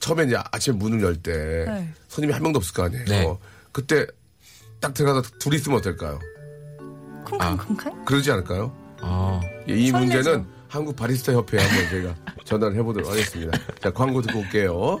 [0.00, 1.88] 처음에 이제 아침에 문을 열 때 네.
[2.08, 3.04] 손님이 한 명도 없을 거 아니에요.
[3.06, 3.36] 네.
[3.72, 4.06] 그때
[4.80, 6.18] 딱 들어가서 둘이 있으면 어떨까요?
[7.24, 8.04] 쿵쾅쿵쾅?
[8.04, 8.72] 그러지 않을까요?
[9.00, 9.40] 아.
[9.68, 10.14] 예, 이 설레죠.
[10.14, 13.58] 문제는 한국 바리스타 협회에 한번 제가 전화를 해보도록 하겠습니다.
[13.80, 15.00] 자, 광고 듣고 올게요.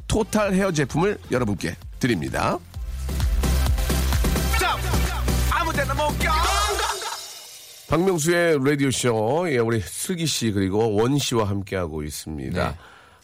[0.11, 2.59] 토탈 헤어 제품을 여러분께 드립니다.
[7.87, 12.69] 박명수의 라디오쇼, 예, 우리 슬기 씨, 그리고 원 씨와 함께하고 있습니다.
[12.71, 12.77] 네.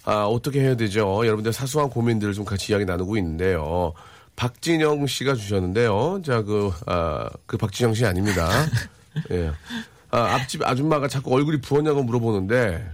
[0.06, 1.26] 아, 어떻게 해야 되죠?
[1.26, 3.92] 여러분들 사소한 고민들을 좀 같이 이야기 나누고 있는데요.
[4.38, 6.22] 박진영 씨가 주셨는데요.
[6.26, 8.50] 자, 그, 아, 그 박진영 씨 아닙니다.
[9.32, 9.52] 예.
[10.10, 12.90] 아, 앞집 아줌마가 자꾸 얼굴이 부었냐고 물어보는데,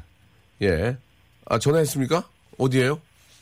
[0.64, 0.98] 예.
[1.46, 2.24] 아, 전화했습니까?
[2.58, 3.00] 어디에요?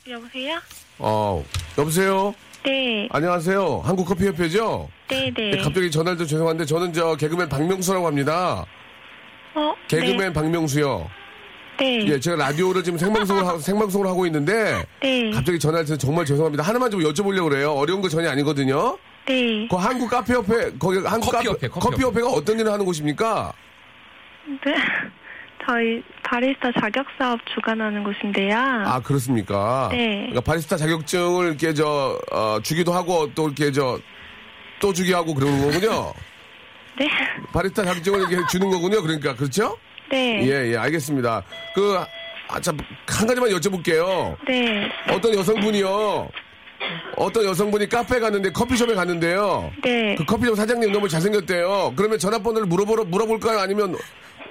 [0.08, 0.58] 여보세요?
[0.98, 1.44] 어,
[1.78, 2.34] 여보세요?
[2.64, 3.60] 네, 안녕하세요.
[3.82, 4.88] 네, 한국커피협회죠?
[5.08, 5.32] 네.
[5.34, 8.64] 네, 갑자기 전화를 좀 죄송한데 저는 저 개그맨 박명수라고 합니다.
[9.54, 11.08] 어, 개그맨 박명수요.
[11.78, 12.06] 네.
[12.06, 15.30] 예, 제가 라디오를 지금 생방송을 하고, 생방송을 하고 있는데 네.
[15.30, 16.62] 갑자기 전화를 드려서 정말 죄송합니다.
[16.62, 17.72] 하나만 좀 여쭤보려고 그래요.
[17.72, 18.96] 어려운 거 전혀 아니거든요.
[19.26, 19.66] 네.
[19.68, 21.80] 그 한국 카페 협회 거기 한국 커피협회, 카페- 커피협회.
[21.90, 23.52] 커피 협회가 어떤 일을 하는 곳입니까?
[24.64, 24.74] 네.
[25.66, 26.02] 저희
[26.32, 28.56] 바리스타 자격 사업 주관하는 곳인데요.
[28.56, 29.88] 아 그렇습니까?
[29.92, 30.16] 네.
[30.30, 33.98] 그러니까 바리스타 자격증을 이렇게 저 어, 주기도 하고 또 이렇게 저
[34.82, 36.12] 또 주기 하고 그러는 거군요.
[36.98, 37.08] 네.
[37.52, 39.00] 바리스타 자격증을 이렇게 주는 거군요.
[39.00, 39.78] 그러니까 그렇죠?
[40.10, 40.44] 네.
[40.44, 41.42] 예, 예, 알겠습니다.
[41.74, 41.96] 그,
[42.48, 44.36] 아, 참, 한 가지만 여쭤볼게요.
[44.46, 44.90] 네.
[45.08, 46.28] 어떤 여성분이요.
[47.16, 49.70] 어떤 여성분이 카페 갔는데, 커피숍에 갔는데요.
[49.82, 50.16] 네.
[50.16, 51.94] 그 커피숍 사장님 너무 잘생겼대요.
[51.96, 53.60] 그러면 전화번호를 물어보러, 물어볼까요?
[53.60, 53.96] 아니면,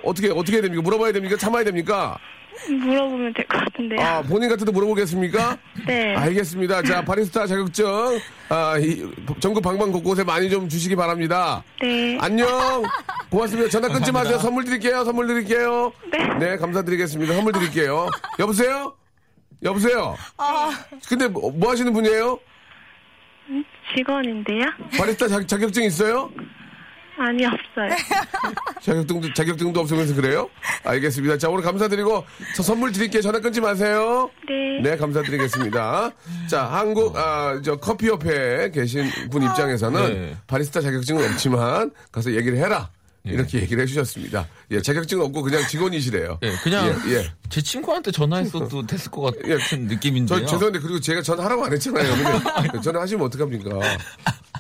[0.04, 0.82] 어떻게, 어떻게 해야 됩니까?
[0.84, 1.38] 물어봐야 됩니까?
[1.38, 2.18] 참아야 됩니까?
[2.70, 4.00] 물어보면 될 것 같은데요.
[4.02, 5.58] 아, 본인 같아도 물어보겠습니까?
[5.88, 6.16] 네.
[6.16, 6.84] 알겠습니다.
[6.84, 7.86] 자, 바리스타 자격증,
[8.50, 9.04] 아, 이,
[9.40, 11.64] 전국 방방 곳곳에 많이 좀 주시기 바랍니다.
[11.82, 12.18] 네.
[12.22, 12.48] 안녕.
[13.30, 13.70] 고맙습니다.
[13.70, 14.38] 전화 끊지 마세요.
[14.38, 15.04] 선물 드릴게요.
[15.06, 15.92] 선물 드릴게요.
[16.40, 16.58] 네.
[16.58, 17.34] 감사드리겠습니다.
[17.34, 18.08] 선물 드릴게요.
[18.38, 18.96] 여보세요?
[19.64, 20.16] 여보세요?
[21.08, 22.40] 근데 뭐, 뭐 하시는 분이에요?
[23.96, 24.66] 직원인데요?
[24.98, 26.32] 바리스타 자, 자격증 있어요?
[27.24, 27.90] 아니, 없어요.
[28.82, 30.50] 자격증도, 자격증도 없으면서 그래요?
[30.84, 31.38] 알겠습니다.
[31.38, 33.22] 자, 오늘 감사드리고, 저 선물 드릴게요.
[33.22, 34.32] 전화 끊지 마세요.
[34.48, 34.90] 네.
[34.90, 36.12] 네, 감사드리겠습니다.
[36.48, 40.38] 자, 한국, 아, 저, 커피 협회에 계신 분 입장에서는 네.
[40.48, 42.90] 바리스타 자격증은 없지만, 가서 얘기를 해라.
[43.24, 44.48] 이렇게 얘기를 해주셨습니다.
[44.72, 46.40] 예, 자격증은 없고 그냥 직원이시래요.
[46.42, 47.32] 예, 그냥 예, 예.
[47.50, 49.94] 제 친구한테 전화했어도 됐을 것 같은 예.
[49.94, 50.40] 느낌인데요.
[50.40, 52.14] 저 죄송한데 그리고 제가 전화하라고 안 했잖아요.
[52.64, 53.70] 근데 전화하시면 어떡합니까?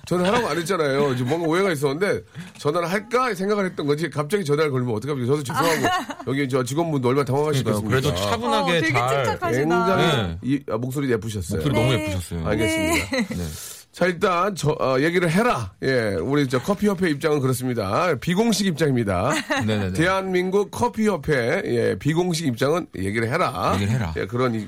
[0.05, 1.15] 전화하라고 안 했잖아요.
[1.15, 2.21] 지금 뭔가 오해가 있었는데
[2.57, 4.09] 전화를 할까 생각을 했던 거지.
[4.09, 5.27] 갑자기 전화를 걸면 어떡합니까?
[5.27, 7.79] 저도 죄송하고 여기 저 직원분도 얼마나 같습니까?
[7.81, 9.49] 그래도 어, 차분하게 되게 잘 침착하시다.
[9.51, 10.37] 굉장히 네.
[10.43, 11.61] 이, 아, 목소리 예쁘셨어요.
[11.61, 12.47] 목소리 너무 예쁘셨어요.
[12.47, 13.17] 알겠습니다.
[13.35, 13.47] 네.
[13.91, 15.73] 자 일단 저 어, 얘기를 해라.
[15.83, 18.15] 예, 우리 저 커피협회 입장은 그렇습니다.
[18.21, 19.31] 비공식 입장입니다.
[19.65, 19.93] 네네네.
[19.99, 23.73] 대한민국 커피협회 예, 비공식 입장은 얘기를 해라.
[23.75, 24.13] 얘기를 해라.
[24.17, 24.67] 예, 그런 이-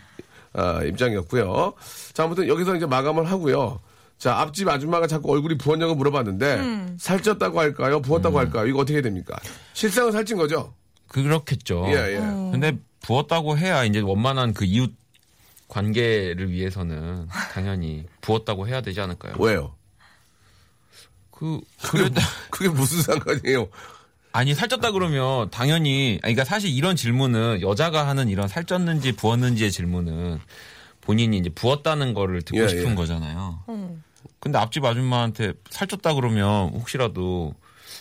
[0.56, 1.74] 아, 입장이었고요.
[2.14, 3.80] 자 아무튼 여기서 이제 마감을 하고요.
[4.18, 6.98] 자 앞집 아줌마가 자꾸 얼굴이 부었냐고 물어봤는데 음.
[7.00, 8.02] 살쪘다고 할까요?
[8.02, 8.68] 부었다고 할까요?
[8.68, 9.38] 이거 어떻게 해야 됩니까?
[9.74, 10.74] 실상은 살찐 거죠?
[11.08, 11.86] 그렇겠죠.
[11.90, 12.18] 예, 예.
[12.20, 14.94] 근데 부었다고 해야 이제 원만한 그 이웃
[15.68, 19.36] 관계를 위해서는 당연히 부었다고 해야 되지 않을까요?
[19.40, 19.76] 왜요?
[21.32, 23.68] 그 그래도 그게 무슨 상관이에요?
[24.32, 30.40] 아니 살쪘다 그러면 당연히 그러니까 사실 이런 질문은 여자가 하는 이런 살쪘는지 부었는지의 질문은
[31.06, 32.96] 본인이 이제 부었다는 거를 듣고 예, 싶은 예.
[32.96, 33.60] 거잖아요.
[34.40, 37.54] 근데 앞집 아줌마한테 살쪘다 그러면 혹시라도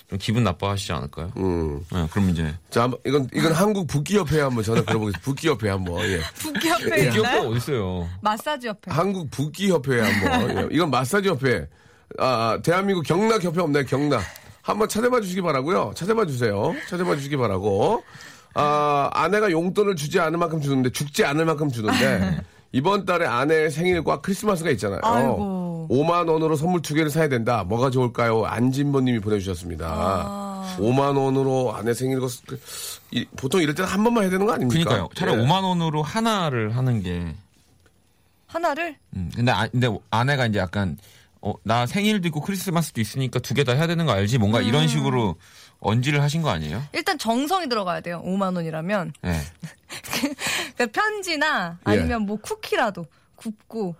[0.08, 1.32] 좀 기분 나빠하시지 않을까요?
[1.36, 1.84] 음.
[1.92, 5.20] 네, 그럼 이제 자, 이건, 이건 한국 북기협회에 한번 전화 걸어보겠습니다.
[5.22, 6.20] 북기협회 한번, 예.
[6.34, 7.48] 북기 협회 기업가 있나요?
[7.48, 8.08] 어디 있어요?
[8.20, 8.90] 마사지 협회.
[8.90, 10.68] 한국 북기협회에 한번, 예.
[10.72, 11.68] 이건 마사지협회.
[12.18, 13.84] 아, 아, 대한민국 경락협회 없나요?
[13.86, 14.22] 경락.
[14.62, 16.74] 한번 찾아봐 주시기 바라고요 찾아봐 주세요.
[16.88, 18.04] 찾아봐 주시기 바라고.
[18.54, 22.40] 아, 아내가 용돈을 주지 않을 만큼 주는데, 죽지 않을 만큼 주는데,
[22.72, 25.00] 이번 달에 아내의 생일과 크리스마스가 있잖아요.
[25.02, 25.88] 아이고.
[25.90, 27.64] 5만 원으로 선물 두 개를 사야 된다.
[27.64, 28.44] 뭐가 좋을까요?
[28.46, 29.86] 안진모님이 보내주셨습니다.
[29.88, 30.76] 아.
[30.78, 32.58] 5만 원으로 아내 생일과 그,
[33.10, 34.78] 이- 보통 이럴 때는 한 번만 해야 되는 거 아닙니까?
[34.84, 35.08] 그러니까요.
[35.14, 35.44] 차라리 예.
[35.46, 37.34] 5만 원으로 하나를 하는 게.
[38.46, 40.96] 하나를 음, 근데 아, 근데 아내가 이제 약간
[41.40, 44.38] 어, 나 생일도 있고 크리스마스도 있으니까 두 개 다 해야 되는 거 알지?
[44.38, 44.64] 뭔가 음.
[44.64, 45.36] 이런 식으로
[45.82, 46.82] 언지를 하신 거 아니에요?
[46.92, 48.22] 일단 정성이 들어가야 돼요.
[48.24, 49.40] 5만 원이라면 네.
[50.76, 51.90] 그러니까 편지나 예.
[51.90, 53.96] 아니면 뭐 쿠키라도 굽고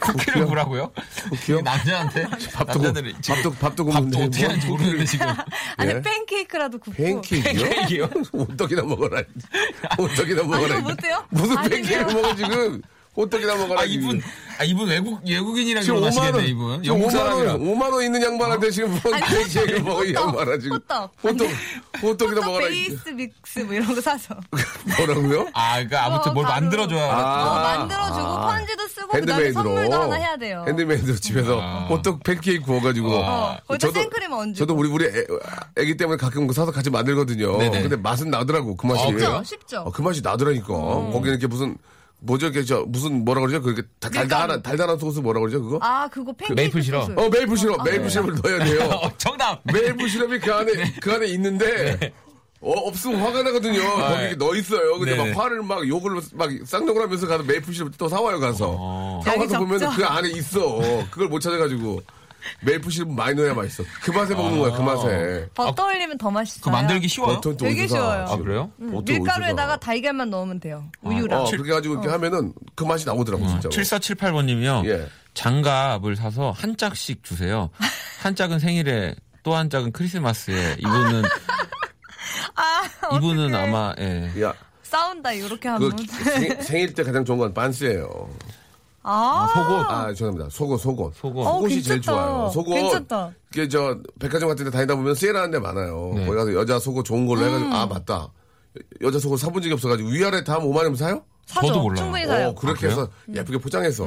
[0.00, 0.92] 쿠키를 구라고요?
[1.30, 1.60] 쿠키요?
[1.62, 4.24] 남자한테 밥도, 구- 남자들이 밥도, 밥도 밥도 굽는데.
[4.24, 5.26] 어떻게 뭐 하는지 모르는데 지금
[5.78, 6.02] 아니 예?
[6.02, 7.52] 팬케이크라도 굽고 팬케이크요?
[7.70, 8.04] 팬케이크요?
[8.34, 9.22] 호떡이나 먹어라.
[9.98, 10.76] 호떡이나 먹어라.
[10.78, 11.24] 이거 못해요?
[11.30, 12.82] 무슨 아니면- 팬케이크 먹어, 지금.
[13.16, 13.80] 호떡이나 먹어라.
[13.80, 14.20] 아 이분
[14.58, 16.44] 아 이분 외국 외국인이랑 지금 5만 결혼하시겠네 원.
[16.46, 20.14] 이분 지금 영국 5만 원, 사람이랑 5만 원 있는 양반한테 지금 뭔 팬케이크 먹어, 이
[20.14, 20.76] 양반아, 지금.
[20.76, 21.12] 호떡.
[21.22, 21.48] 호떡,
[22.02, 22.68] 호떡이나 호떡 먹어라.
[22.68, 24.34] 베이스 믹스 뭐 이런 거 사서
[24.98, 25.48] 뭐라고요?
[25.54, 26.44] 아 그러니까 아무튼 어, 뭘.
[26.46, 27.50] 만들어줘야 아.
[27.50, 28.56] 어, 만들어주고 아.
[28.56, 30.64] 편지도 쓰고 그다음에 선물도 하나 해야 돼요.
[30.68, 31.86] 핸드메이드로 집에서 아.
[31.86, 33.10] 호떡 팬케이크 구워가지고.
[33.14, 34.54] 어, 거기다 생크림 얹고.
[34.54, 35.24] 저도 우리, 우리 애,
[35.78, 37.56] 애기 때문에 가끔 사서 같이 만들거든요.
[37.58, 39.02] 근데 맛은 나더라고, 그 맛이.
[39.04, 39.08] 어?
[39.10, 39.80] 쉽죠, 쉽죠.
[39.80, 40.66] 어, 그 맛이 나더라니까.
[40.66, 41.76] 거기는 이렇게 무슨,
[42.26, 43.62] 뭐죠, 이렇게 저, 무슨, 뭐라 그러죠?
[43.62, 45.78] 그렇게 다- 달달한, 달달한 소스 뭐라 그러죠, 그거?
[45.80, 47.06] 아 그거 팬케이크 메이플 시럽.
[47.06, 47.18] 소스.
[47.18, 48.08] 어, 메이플 시럽, 아, 메이플 네.
[48.08, 48.80] 시럽을 넣어야 돼요.
[48.92, 52.12] 어, 정답 메이플 시럽이 그 안에, 그 안에 있는데,
[52.60, 53.80] 어, 없으면 화가 나거든요.
[53.80, 54.34] 거기 네.
[54.34, 54.98] 넣어 있어요.
[54.98, 55.32] 근데 네네.
[55.34, 58.74] 막 화를 막 욕을 막 쌍욕을 하면서 가서 메이플 시럽 또 사와요, 가서.
[58.78, 59.20] 어.
[59.24, 59.78] 사와서 보면?
[59.94, 60.78] 그 안에 있어.
[61.10, 62.02] 그걸 못 찾아가지고.
[62.60, 63.84] 메이플 시럽 많이 넣어야 맛있어.
[64.02, 65.48] 그 맛에 먹는 거야, 그 맛에.
[65.54, 66.62] 버터 올리면 더 맛있어요.
[66.62, 67.40] 그 만들기 쉬워요?
[67.40, 68.00] 되게 어디서 사?
[68.00, 68.26] 쉬워요.
[68.28, 68.70] 아 그래요?
[68.94, 69.80] 어떻게 밀가루에다가 어디서?
[69.80, 70.84] 달걀만 넣으면 돼요.
[71.02, 71.42] 우유랑.
[71.42, 73.68] 어, 그렇게 해가지고 이렇게 하면은 그 맛이 나오더라고, 진짜.
[73.68, 74.86] 7478번님이요.
[74.88, 75.08] 예.
[75.34, 77.70] 장갑을 사서 한 짝씩 주세요.
[78.22, 81.22] 한 짝은 생일에 또 한 짝은 크리스마스에 이분은
[82.56, 82.82] 아,
[83.16, 83.68] 이분은 어떡해.
[83.68, 84.32] 아마 예.
[84.42, 85.96] 야, 싸운다 이렇게 그 하면.
[86.08, 88.28] 생, 생일 때 가장 좋은 건 반스예요.
[89.08, 90.48] 아, 속옷 아, 죄송합니다.
[90.50, 91.14] 속옷, 속옷.
[91.14, 91.46] 속옷.
[91.46, 92.00] 어, 속옷이 제일.
[92.00, 92.50] 좋아요.
[92.52, 92.74] 속옷.
[92.74, 93.30] 괜찮다.
[93.52, 96.12] 이게 저 백화점 같은 데 다니다 보면 세일하는 데 많아요.
[96.16, 96.26] 네.
[96.26, 98.14] 거기 가서 여자 속옷 좋은 걸로 해가지고 아 맞다.
[99.02, 101.22] 여- 여자 속옷 사본 적이 없어가지고 위아래 다 5만 원이면 사요?
[101.46, 101.68] 사죠.
[101.68, 101.96] 저도 몰라요.
[101.96, 102.48] 충분히 사요.
[102.48, 104.04] 어, 그렇게 아, 해서 예쁘게 포장해서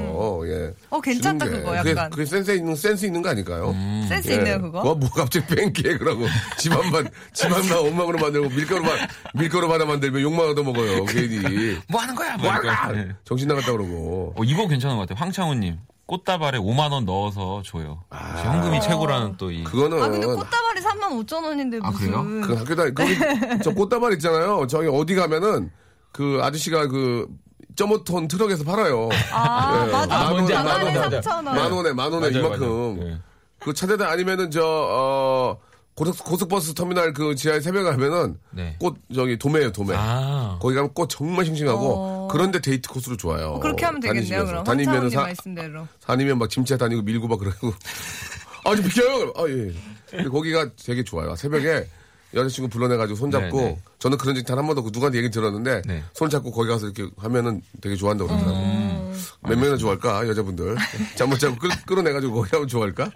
[0.47, 0.73] 예.
[0.89, 1.63] 어, 괜찮다, 주는 게.
[1.65, 2.09] 그거 그게, 약간.
[2.09, 3.73] 그게 센스 있는 센스 있는 거 아닐까요?
[4.07, 4.35] 센스 예.
[4.35, 4.83] 있네요, 그거.
[4.83, 6.25] 뭐, 뭐 갑자기 팬케이크라고
[6.57, 8.91] 집안만 집안만 엉망으로 만들고 밀가루만
[9.35, 11.05] 밀가루 받아 만들면 욕만 얻어 먹어요.
[11.05, 11.39] 괜히
[11.87, 12.35] 뭐 하는 거야?
[12.37, 12.97] 뭐와 이러니까.
[12.97, 13.15] 예.
[13.23, 14.33] 정신 나갔다 그러고.
[14.35, 15.23] 어, 이거 괜찮은 것 같아요.
[15.23, 15.79] 황창훈님.
[16.07, 18.03] 꽃다발에 5만 원 넣어서 줘요.
[18.09, 18.41] 아.
[18.43, 19.63] 현금이 최고라는 또 이.
[19.63, 22.07] 그거는 아, 근데 꽃다발이 3만 5천 원인데 아, 무슨.
[22.11, 22.47] 그래요?
[22.47, 23.15] 그 학교 다니 거기
[23.63, 24.65] 저 꽃다발 있잖아요.
[24.67, 25.71] 저기 어디 가면은
[26.11, 27.27] 그 아저씨가 그
[27.75, 29.09] 점오톤 트럭에서 팔아요.
[29.31, 29.91] 아, 예.
[29.91, 30.07] 맞아.
[30.07, 31.19] 만 원에 맞아, 맞아.
[31.21, 31.45] 3천 원.
[31.45, 32.97] 만 원에 만 원에 맞아요, 이만큼.
[32.97, 33.09] 맞아요.
[33.11, 33.17] 예.
[33.59, 35.59] 그 차대다 아니면은 저 어.
[35.95, 38.77] 고속, 고속 버스 터미널 그 지하에 새벽에 가면은 네.
[38.79, 39.95] 꽃 저기 도매예요 도매.
[39.97, 40.57] 아.
[40.61, 42.27] 거기 가면 꽃 정말 싱싱하고 어.
[42.31, 43.47] 그런데 데이트 코스로 좋아요.
[43.55, 44.45] 어, 그렇게 하면 되겠네요, 다니시면서.
[44.63, 44.63] 그럼.
[44.65, 45.87] 황창훈님 사, 말씀대로.
[46.05, 47.73] 다니면 막 짐차 다니고 밀고 막 그러고.
[48.63, 49.33] 아, 좀 비켜요!
[49.35, 49.73] 아, 예.
[50.09, 51.35] 근데 거기가 되게 좋아요.
[51.35, 51.85] 새벽에
[52.33, 53.79] 여자친구 불러내가지고 손잡고, 네, 네.
[53.99, 56.03] 저는 그런 적단한 번도 그 누구한테 얘기 들었는데, 네.
[56.13, 58.63] 손 잡고 거기 가서 이렇게 하면은 되게 좋아한다고 그러더라고요.
[58.63, 59.13] 음.
[59.41, 60.75] 몇 명이나 좋아할까, 여자분들.
[61.15, 63.09] 잠 못 자고 끌, 끌어내가지고 거기 하면 좋아할까?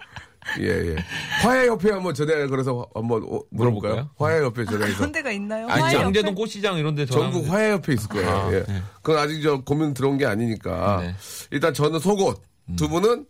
[0.60, 0.96] 예, 예.
[1.42, 4.10] 화해협회 한번 전에 그래서 한번 어, 물어볼까요?
[4.18, 4.96] 화해협회 전에서.
[4.98, 5.66] 그런 데가 있나요?
[5.68, 6.34] 아니, 양재동?
[6.34, 8.28] 꽃시장 이런 데 전국 화해협회 있을 거예요.
[8.28, 8.62] 아, 예.
[8.68, 8.82] 네.
[9.00, 11.00] 그건 아직 저 고민 들어온 게 아니니까.
[11.00, 11.14] 네.
[11.50, 12.42] 일단 저는 속옷,
[12.76, 13.24] 두 분은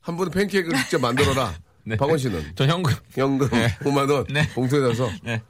[0.00, 1.52] 한 분은 팬케이크를 직접 만들어라.
[1.84, 1.96] 네.
[1.96, 2.94] 박원 씨는 전 현금.
[3.16, 3.76] 연금 네.
[3.80, 4.48] 5만 원 네.
[4.54, 5.42] 봉투에 넣어서 네.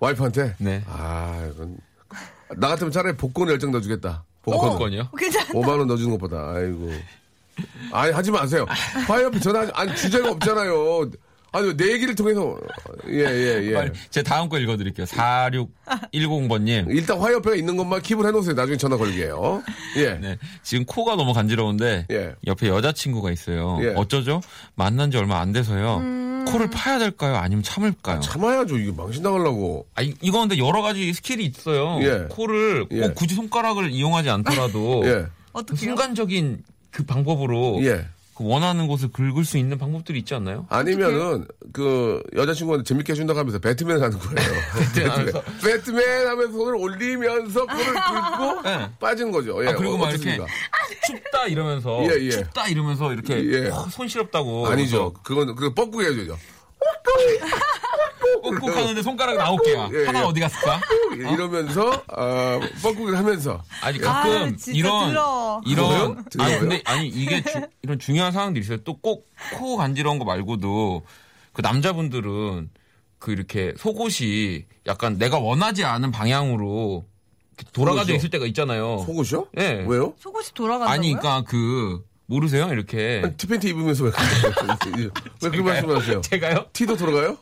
[0.00, 0.54] 와이프한테.
[0.58, 0.82] 네.
[0.86, 1.78] 아, 이건
[2.56, 4.24] 나 같으면 차라리 복권 열정 넣어주겠다.
[4.42, 4.70] 복권.
[4.70, 5.10] 복권이요?
[5.16, 5.46] 괜찮아.
[5.50, 6.52] 5만 원 넣어주는 것보다.
[6.54, 6.90] 아이고.
[7.92, 8.66] 아니 하지 마세요.
[9.06, 11.10] 화요일 전화 아니 주제가 없잖아요.
[11.52, 12.56] 아니 내 얘기를 통해서
[13.08, 15.06] 예 예 예, 빨리 제 다음 거 읽어드릴게요.
[15.06, 16.86] 4610번님.
[16.90, 18.54] 일단 화요일가 있는 것만 킵을 해놓으세요.
[18.54, 19.62] 나중에 전화 걸게요.
[19.96, 20.14] 예.
[20.20, 20.38] 네.
[20.62, 22.34] 지금 코가 너무 간지러운데 예.
[22.46, 23.78] 옆에 여자친구가 있어요.
[23.82, 23.94] 예.
[23.96, 24.40] 어쩌죠?
[24.74, 26.00] 만난 지 얼마 안 돼서요.
[26.50, 27.36] 코를 파야 될까요?
[27.36, 28.20] 아니면 참을까요?
[28.20, 28.78] 참아야죠.
[28.78, 29.86] 이게 망신 당하려고.
[29.94, 31.98] 아, 이- 이거 근데 여러 가지 스킬이 있어요.
[32.02, 32.26] 예.
[32.30, 33.08] 코를 꼭 예.
[33.14, 35.10] 굳이 손가락을 이용하지 않더라도 예.
[35.12, 38.06] 그 어떻게 순간적인 그 방법으로 예.
[38.38, 40.64] 그 원하는 곳을 긁을 수 있는 방법들이 있지 않나요?
[40.70, 44.36] 아니면은 그 여자친구한테 재밌게 해준다고 하면서 배트맨 하는 거예요.
[44.78, 45.42] 배트맨 하면서.
[45.64, 48.90] 배트맨 하면서 손을 올리면서 코를 긁고 네.
[49.00, 49.64] 빠지는 거죠.
[49.64, 49.70] 예.
[49.70, 50.38] 아, 그리고 막 이렇게?
[51.04, 52.30] 춥다 이러면서 예, 예.
[52.30, 53.70] 춥다 이러면서 이렇게 예.
[53.70, 55.12] 어, 손 시렵다고 아니죠.
[55.24, 56.38] 그건 그거 뻐꾸기 해줘죠.
[58.42, 59.90] 꾹꾹 하는데 손가락 나올게요.
[59.92, 60.24] 예, 하나 예.
[60.24, 60.80] 어디 갔을까?
[61.12, 65.60] 이러면서 어, 뻐꾸기를 하면서 아니 아, 가끔 진짜 이런 들어.
[65.66, 66.04] 이런 들어요?
[66.14, 66.60] 아니 들어요?
[66.60, 68.78] 근데 아니 이게 주- 이런 중요한 상황들이 있어요.
[68.84, 69.26] 또 꼭
[69.58, 71.04] 코 간지러운 거 말고도
[71.52, 72.70] 그 남자분들은
[73.18, 77.04] 그 이렇게 속옷이 약간 내가 원하지 않은 방향으로
[77.72, 78.16] 돌아가져 속옷이요?
[78.16, 78.98] 있을 때가 있잖아요.
[79.06, 79.46] 속옷이요?
[79.58, 79.84] 예.
[79.88, 80.14] 왜요?
[80.18, 80.92] 속옷이 돌아간다고요?
[80.94, 82.68] 아니 그러니까 그 모르세요?
[82.70, 85.10] 이렇게 아니, 티팬티 입으면서 왜, 그렇게-
[85.42, 86.20] 왜 그런 말씀을 하세요?
[86.20, 86.66] 제가요?
[86.72, 87.38] 티도 돌아가요?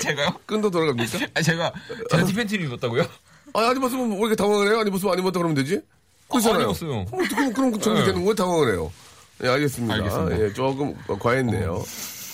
[0.00, 0.34] 제가요?
[0.46, 1.18] 끈도 돌아갑니까?
[1.34, 1.72] 아 제가
[2.10, 3.06] 제가 티팬티를 입었다고요?
[3.54, 4.80] 아니, 안 입었으면 왜 이렇게 당황을 해요?
[4.80, 5.80] 안 입었으면 안 입었다 그러면 되지?
[6.28, 6.56] 그렇잖아요.
[6.56, 7.04] 안 입었어요.
[7.06, 8.06] 그럼 어떻게 그럼 정리 네.
[8.06, 8.92] 되는 거에 당황을 해요?
[9.42, 9.94] 예, 알겠습니다.
[9.94, 10.36] 알겠습니다.
[10.36, 10.40] 어.
[10.40, 11.84] 예, 조금 과했네요.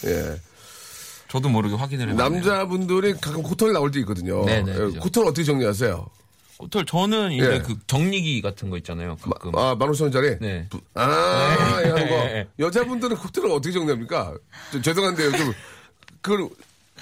[0.07, 0.41] 예.
[1.29, 2.41] 저도 모르게 확인을 해봤네요.
[2.41, 4.45] 남자분들이 가끔 코털이 나올 때 있거든요.
[4.45, 5.01] 네네, 예, 그죠.
[5.01, 6.07] 코털 어떻게 정리하세요?
[6.59, 7.59] 호텔 저는 이제 예.
[7.61, 9.17] 그 정리기 같은 거 있잖아요.
[9.17, 9.55] 가끔.
[9.57, 10.39] 아, 만 오천 원짜리?
[10.41, 10.69] 네.
[10.95, 12.15] 아, 예, 하는 거.
[12.17, 12.49] 네.
[12.59, 14.35] 여자분들은 코털을 어떻게 정리합니까?
[14.73, 15.33] 저, 죄송한데요.
[15.33, 15.53] 좀,
[16.23, 16.49] 그걸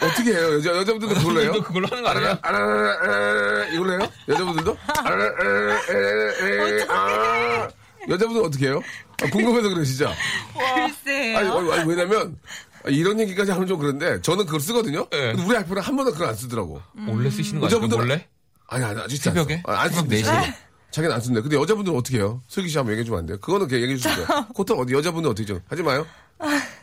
[0.00, 0.54] 어떻게 해요?
[0.54, 1.52] 여자, 여자분들도 그걸로 해요?
[1.62, 2.38] 그걸로 하는 거 아니에요?
[2.42, 4.10] 아라라라라, 이걸로 해요?
[4.28, 4.76] 여자분들도?
[4.88, 7.68] 아라라라라, 아.
[8.08, 8.82] 여자분들은 어떻게 해요?
[9.22, 10.12] 아, 궁금해서 그래요, 진짜.
[10.54, 11.38] 글쎄요.
[11.38, 12.36] 아니, 아니, 왜냐면,
[12.84, 15.06] 아, 이런 얘기까지 하면 좀 그런데, 저는 그걸 쓰거든요?
[15.10, 15.28] 네.
[15.32, 16.82] 근데 우리 와이프는 한 번도 그걸 안 쓰더라고.
[16.92, 17.86] 몰래 쓰시는 거 아니에요?
[17.86, 18.28] 몰래?
[18.66, 19.30] 아니, 아니, 진짜.
[19.30, 19.62] 안 새벽에?
[19.64, 19.72] 써.
[19.72, 19.90] 아, 안.
[19.90, 20.54] 4시에?
[20.90, 21.40] 자기는 안 쓴대.
[21.40, 22.42] 근데 여자분들은 어떻게 해요?
[22.48, 23.38] 슬기 씨 한번 얘기해 주면 안 돼요?
[23.40, 24.26] 그거는 그냥 얘기해 주세요.
[24.54, 26.06] 코털 어디, 여자분들 어떻게 죠 하지 마요.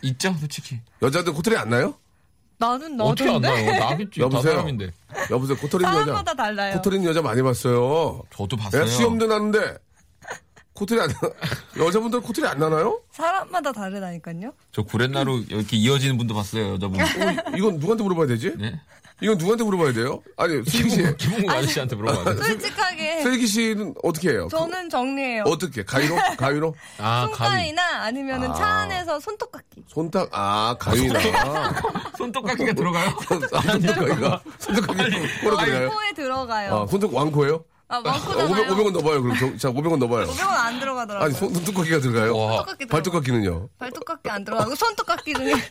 [0.01, 0.79] 있죠, 솔직히.
[1.01, 1.93] 여자들 코털이 안 나요?
[2.61, 3.41] 나는 어떻게 안?
[3.41, 3.71] 나요?
[3.79, 4.19] 나겠지.
[4.19, 4.53] 다 여보세요?
[4.53, 4.91] 사람인데.
[5.31, 6.05] 여보세요, 코털 있는 여자.
[6.05, 6.73] 사람마다 달라요.
[6.75, 8.21] 코털 있는 여자 많이 봤어요.
[8.35, 8.83] 저도 봤어요.
[8.83, 9.77] 내가 시험도 나는데,
[10.73, 11.15] 코털이 안, 나-
[11.85, 13.01] 여자분들 코털이 안 나나요?
[13.11, 14.53] 사람마다 다르다니까요.
[14.71, 16.99] 저 구렛나루 이렇게 이어지는 분도 봤어요, 여자분.
[17.01, 17.05] 어,
[17.57, 18.55] 이건 누구한테 물어봐야 되지?
[18.57, 18.79] 네.
[19.21, 20.21] 이건 누구한테 물어봐야 돼요?
[20.35, 21.15] 아니, 슬기 씨.
[21.17, 22.43] 김홍국 아저씨한테 물어봐야 돼.
[22.43, 24.47] 솔직하게 슬기 씨는 어떻게 해요?
[24.49, 25.43] 저는 정리해요.
[25.45, 25.83] 어떻게?
[25.83, 26.15] 가위로?
[26.37, 26.73] 가위로?
[26.97, 27.35] 아, 가위.
[27.35, 28.53] 손가위나 아니면은 아.
[28.55, 29.83] 차 안에서 손톱깎이.
[29.87, 31.19] 손딱, 아, 가위나.
[32.17, 33.09] 손톱깎이가 들어가요?
[33.53, 34.41] 아, 손톱가위가.
[34.57, 35.09] 손톱가위
[35.43, 35.89] 꼬로 들어가요?
[35.91, 36.75] 코에 들어가요.
[36.75, 37.63] 아, 손톱 왕코예요?
[37.89, 38.45] 아, 어, 많고잖아요.
[38.47, 39.37] 500, 500원 넣어봐요, 그럼.
[39.37, 40.25] 저- 자, 500원 넣어봐요.
[40.27, 41.25] 500원 안 들어가더라고요.
[41.25, 42.37] 아니, 손, 손톱깎이가 들어가요?
[42.37, 42.47] 와.
[42.55, 42.87] 손톱깎이 들어가요.
[42.89, 43.69] 발톱깎이는요?
[43.77, 45.53] 발톱깎이 안 들어가고 손톱깎이 중에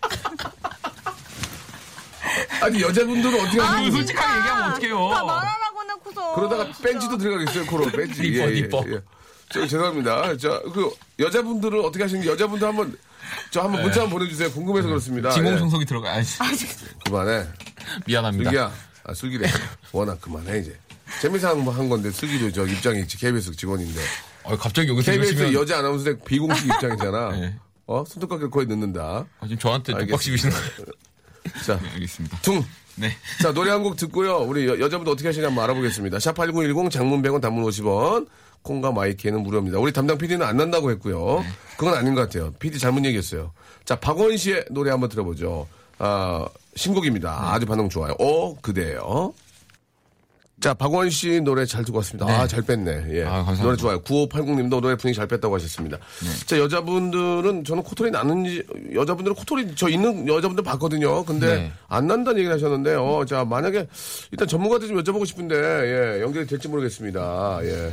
[2.63, 5.09] 아니, 여자분들은 어떻게 하시는 그 솔직하게 얘기하면 어떡해요?
[5.11, 6.73] 다 말하라고 해놓고서 그러다가.
[6.83, 7.87] 뺀지도 들어가겠어요, 코로.
[7.93, 8.23] 뺀지.
[8.23, 8.85] 니퍼, 니퍼.
[9.53, 10.37] 저, 죄송합니다.
[10.37, 12.97] 저, 그, 여자분들은 어떻게 하시는지 여자분들 한번,
[13.51, 14.51] 저 한번 문자 한번 보내주세요.
[14.53, 15.31] 궁금해서 그렇습니다.
[15.31, 16.13] 진공청소기 들어가.
[16.13, 16.95] 아니, 예.
[17.05, 17.47] 그만해.
[18.07, 18.51] 미안합니다.
[18.51, 18.73] 슬기야.
[19.05, 19.49] 아, 슬기래.
[19.93, 20.79] 워낙 그만해, 이제.
[21.21, 23.17] 재미서 한, 한 건데, 슬기도 저 입장이 있지.
[23.19, 24.01] KBS 직원인데.
[24.45, 27.31] 어, 갑자기 여기서 KBS 이러시면 여자 아나운서의 비공식 입장이잖아.
[27.37, 27.57] 네.
[27.87, 28.05] 어?
[28.07, 29.27] 손톱깎이를 거의 넣는다.
[29.41, 30.07] 아, 지금 저한테 알겠습니다.
[30.07, 30.93] 독박 씌우시는 거
[31.67, 32.39] 자, 알겠습니다.
[32.43, 32.63] 퉁.
[32.97, 33.11] 네.
[33.43, 34.39] 자, 노래 한 곡 듣고요.
[34.39, 36.19] 우리 여, 여자분들 어떻게 하시냐 한번 알아보겠습니다.
[36.19, 38.27] 샵8910 장문 100원 단문 50원.
[38.63, 39.79] 콩과 마이키에는 무료입니다.
[39.79, 41.43] 우리 담당 PD는 안 난다고 했고요.
[41.79, 42.53] 그건 아닌 것 같아요.
[42.59, 43.53] PD 잘못 얘기했어요.
[43.87, 45.67] 자, 박원 씨의 노래 한번 들어보죠.
[45.99, 47.53] 아, 신곡입니다.
[47.55, 48.15] 아주 반응 좋아요.
[48.21, 49.33] 어, 그대요.
[50.61, 52.31] 자, 박원 씨 노래 잘 듣고 왔습니다.
[52.31, 53.07] 아, 잘 뺐네.
[53.11, 53.23] 예.
[53.25, 53.63] 아, 감사합니다.
[53.65, 54.01] 노래 좋아요.
[54.03, 55.99] 9580 님도 노래 분위기 잘 뺐다고 하셨습니다.
[56.47, 58.63] 자, 여자분들은 저는 코털이 나는지,
[58.95, 61.25] 여자분들은 코털이 저 있는 여자분들 봤거든요.
[61.25, 61.73] 근데 네.
[61.89, 63.89] 안 난다는 얘기를 하셨는데, 어, 자, 만약에
[64.33, 67.61] 일단 전문가들 좀 여쭤보고 싶은데, 예, 연결이 될지 모르겠습니다.
[67.63, 67.93] 예.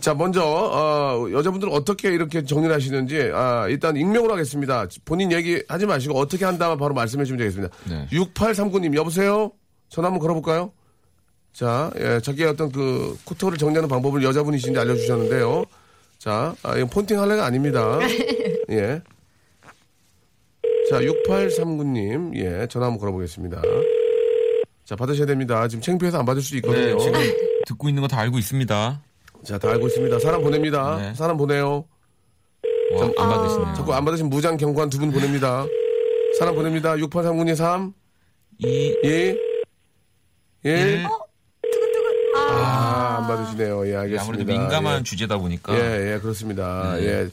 [0.00, 4.86] 자, 먼저, 어, 여자분들 어떻게 이렇게 정리를 하시는지, 아, 일단 익명으로 하겠습니다.
[5.04, 7.74] 본인 얘기 하지 마시고 어떻게 한다면 바로 말씀해 주시면 되겠습니다.
[7.90, 8.06] 네.
[8.10, 9.52] 6839님, 여보세요?
[9.90, 10.72] 전화 한번 걸어볼까요?
[11.52, 15.64] 자, 예, 자기의 어떤 그 코털을 정리하는 방법을 여자분이신지 알려주셨는데요.
[16.18, 17.98] 자, 아, 이건 폰팅 할래가 아닙니다.
[18.70, 19.02] 예.
[20.88, 23.62] 자, 6839님, 예, 전화 한번 걸어보겠습니다.
[24.84, 25.66] 자, 받으셔야 됩니다.
[25.68, 26.96] 지금 창피해서 안 받을 수도 있거든요.
[26.96, 27.20] 네, 지금
[27.66, 29.02] 듣고 있는 거 다 알고 있습니다.
[29.44, 30.18] 자, 다 알고 있습니다.
[30.18, 30.98] 사람 보냅니다.
[30.98, 31.14] 네.
[31.14, 31.84] 사람 보내요.
[32.94, 33.74] 와, 안 받으시네요.
[33.76, 35.64] 자꾸 안 받으신 무장 경관 두 분 보냅니다.
[36.38, 36.94] 사람 보냅니다.
[36.94, 37.92] 6839님 3,
[38.58, 38.66] 이
[39.02, 39.40] 2, 1.
[40.64, 41.06] 일.
[42.70, 43.86] 아, 안 받으시네요.
[43.88, 44.22] 예, 알겠습니다.
[44.22, 45.02] 아무래도 민감한 예.
[45.02, 46.94] 주제다 보니까 예, 예, 그렇습니다.
[46.96, 47.04] 네.
[47.04, 47.28] 예.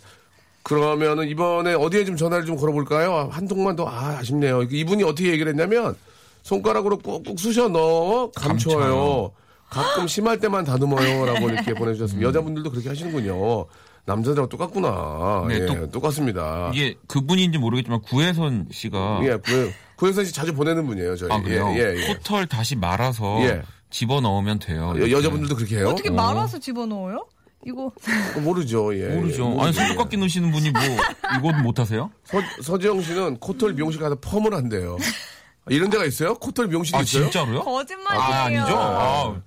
[0.64, 3.30] 그러면은 이번에 어디에 좀 전화를 좀 걸어볼까요?
[3.32, 4.64] 한 통만 더, 아, 아쉽네요.
[4.64, 5.96] 이분이 어떻게 얘기를 했냐면,
[6.44, 8.78] 손가락으로 꾹꾹 쑤셔 넣어 감춰요.
[8.80, 9.32] 감춰요.
[9.70, 11.26] 가끔 심할 때만 다듬어요.
[11.26, 12.28] 라고 이렇게 보내주셨습니다.
[12.28, 13.66] 여자분들도 그렇게 하시는군요.
[14.06, 15.46] 남자들하고 똑같구나.
[15.50, 16.72] 네, 예, 또- 똑같습니다.
[16.74, 21.30] 이게 그분인지 모르겠지만 구혜선 씨가 예, 구, 구혜선 씨 자주 보내는 분이에요, 저희.
[21.32, 21.70] 아 그래요?
[21.76, 22.14] 예, 예, 예.
[22.14, 23.62] 코털 다시 말아서 예.
[23.90, 24.94] 집어 넣으면 돼요.
[24.98, 25.90] 여, 여자분들도 그렇게 해요?
[25.90, 27.26] 어떻게 말아서 집어넣어요?
[27.66, 27.86] 이거
[28.36, 29.08] 어, 모르죠, 예.
[29.08, 29.44] 모르죠.
[29.44, 29.80] 예, 아니 모르죠.
[29.82, 30.82] 손톱깎이 넣으시는 분이 뭐
[31.40, 32.12] 이건 못 하세요?
[32.24, 34.98] 서, 서지영 씨는 코털 미용실 가서 펌을 한대요.
[35.66, 36.36] 아, 이런 데가 있어요?
[36.36, 37.24] 코털 미용실이 아 있어요?
[37.24, 37.62] 진짜로요?
[37.64, 38.22] 거짓말이에요.
[38.24, 38.78] 아 아니죠.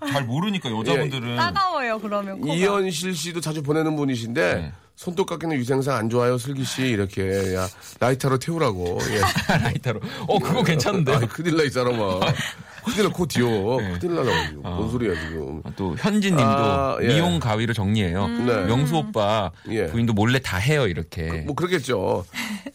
[0.00, 2.52] 아, 잘 모르니까 여자분들은 따가워요 그러면 코가.
[2.54, 4.72] 이현실 씨도 자주 보내는 분이신데 네.
[4.96, 7.66] 손톱 깎이는 위생상 안 좋아요 슬기 씨 이렇게 야
[8.00, 9.20] 라이터로 태우라고 예.
[9.64, 10.00] 라이터로.
[10.28, 11.14] 어 그거 괜찮은데.
[11.14, 12.20] 아 큰일 나 이 사람아
[12.90, 13.46] 큰일 나코 뒤어
[13.80, 13.98] 네.
[14.00, 17.08] 큰일 나라고 지금 뭔 소리야 지금 아, 또 현진님도 아, 예.
[17.08, 18.28] 미용 가위로 정리해요.
[18.28, 18.64] 네.
[18.66, 19.86] 명수 오빠 예.
[19.86, 21.42] 부인도 몰래 다 해요 이렇게.
[21.46, 22.24] 뭐 그렇겠죠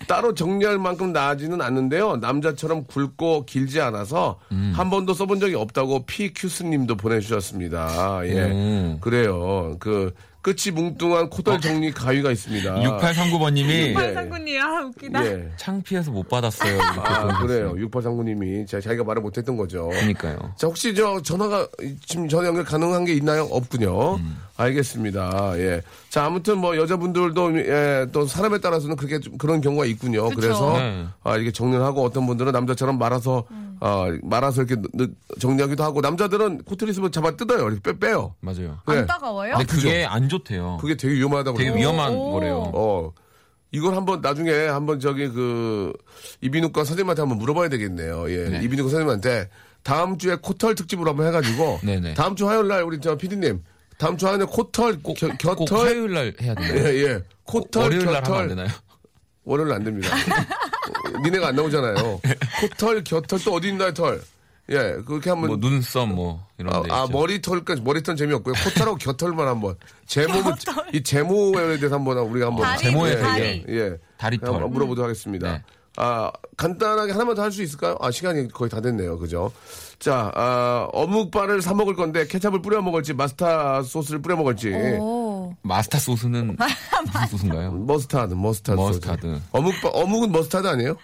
[0.08, 4.74] 따로 정리할 만큼 나아지는 않는데요 남자처럼 굵고 길지 않아서 음.
[4.76, 9.00] 한 번도 써본 적이 없다고 피큐스님도 보내주셨습니다 예 오.
[9.00, 10.14] 그래요 그
[10.46, 15.26] 끝이 뭉뚱한 코털 정리 가위가 있습니다 6839번님이 팔상군이 아 웃기다.
[15.26, 15.50] 예.
[15.58, 16.72] 창피해서 못 받았어요.
[16.72, 17.40] 이렇게 아.
[17.40, 17.74] 그래요.
[17.74, 19.90] 6839님이 자기가 말을 못했던 거죠.
[19.90, 20.54] 그러니까요.
[20.56, 21.68] 자, 혹시 저 전화가
[22.06, 23.48] 지금 전화 연결 가능한 게 있나요?
[23.50, 24.18] 없군요.
[24.18, 24.38] 음.
[24.58, 25.54] 알겠습니다.
[25.60, 25.82] 예.
[26.10, 30.30] 자, 아무튼 뭐 여자분들도 예, 또 사람에 따라서는 그렇게 좀 그런 경우가 있군요.
[30.30, 30.40] 그쵸.
[30.40, 31.06] 그래서 네.
[31.24, 33.46] 아, 이렇게 정리를 하고 어떤 분들은 남자처럼 말아서
[33.82, 37.68] 아, 말아서 이렇게 넣- 정리하기도 하고 남자들은 코트리 있으면 잡아 뜯어요.
[37.70, 38.36] 이렇게 빼, 빼요.
[38.40, 38.80] 맞아요.
[38.86, 39.06] 안 네.
[39.06, 39.56] 따가워요?
[39.58, 40.78] 근데 그게 안 좋대요.
[40.80, 41.76] 그게 되게 위험하다고 되게.
[41.76, 42.32] 위험한 오.
[42.32, 42.72] 거래요.
[42.74, 43.12] 어.
[43.72, 45.92] 이걸 한번 나중에 한번 저기 그
[46.40, 48.32] 이비인후과 선생님한테 한번 물어봐야 되겠네요.
[48.32, 48.50] 예.
[48.50, 48.58] 네.
[48.64, 49.50] 이비인후과 선생님한테
[49.84, 51.80] 다음 주에 코털 특집으로 한번 해가지고.
[52.16, 53.62] 다음 주 화요일 날 우리 저 PD님
[53.98, 56.88] 다음 주 화요일에 코털 꼭, 겨, 꼭 겨털 화요일 날 해야 되나요?
[56.88, 57.22] 예, 예.
[57.44, 58.68] 코털 월요일 날 하면 안 되나요?
[59.44, 60.10] 월요일 안 됩니다.
[60.16, 62.20] 어, 니네가 안 나오잖아요.
[62.62, 64.22] 코털 겨털 또 어디 있나요 털?
[64.70, 67.08] 예, 그렇게 한번 뭐 눈썹 뭐 이런 아, 데 아.
[67.10, 68.56] 머리털까지 머리털 재미없고요.
[68.64, 69.76] 코털하고 겨털만 한번
[70.08, 70.54] 제목을
[70.92, 73.66] 이 제모에 대해서 한번 우리가 한번 다리, 제모에 예, 다리.
[73.70, 73.98] 예, 예.
[74.18, 74.54] 다리털.
[74.56, 75.52] 한번 물어보도록 하겠습니다.
[75.54, 75.64] 네.
[75.98, 77.98] 아 간단하게 하나만 더 할 수 있을까요?
[78.02, 79.52] 아 시간이 거의 다 됐네요, 그죠?
[79.98, 85.56] 자, 아, 어묵바를 사 먹을 건데 케찹을 뿌려 먹을지 마스타 소스를 뿌려 먹을지 오.
[85.62, 86.58] 마스터 소스는
[87.06, 87.72] 무슨 소스인가요?
[87.72, 89.22] 머스타드, 머스타드, 머스타드.
[89.22, 89.42] 소스.
[89.52, 90.98] 어묵 어묵은 머스타드 아니에요?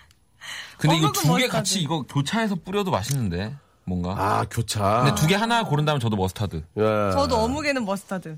[0.77, 1.51] 근데 이거 어묵은 두 개 머스타드.
[1.51, 4.12] 같이 이거 교차해서 뿌려도 맛있는데 뭔가.
[4.17, 5.04] 아 교차.
[5.06, 6.58] 근데 두 개 하나 고른다면 저도 머스타드.
[6.77, 6.82] 예.
[7.13, 8.38] 저도 어묵에는 머스타드.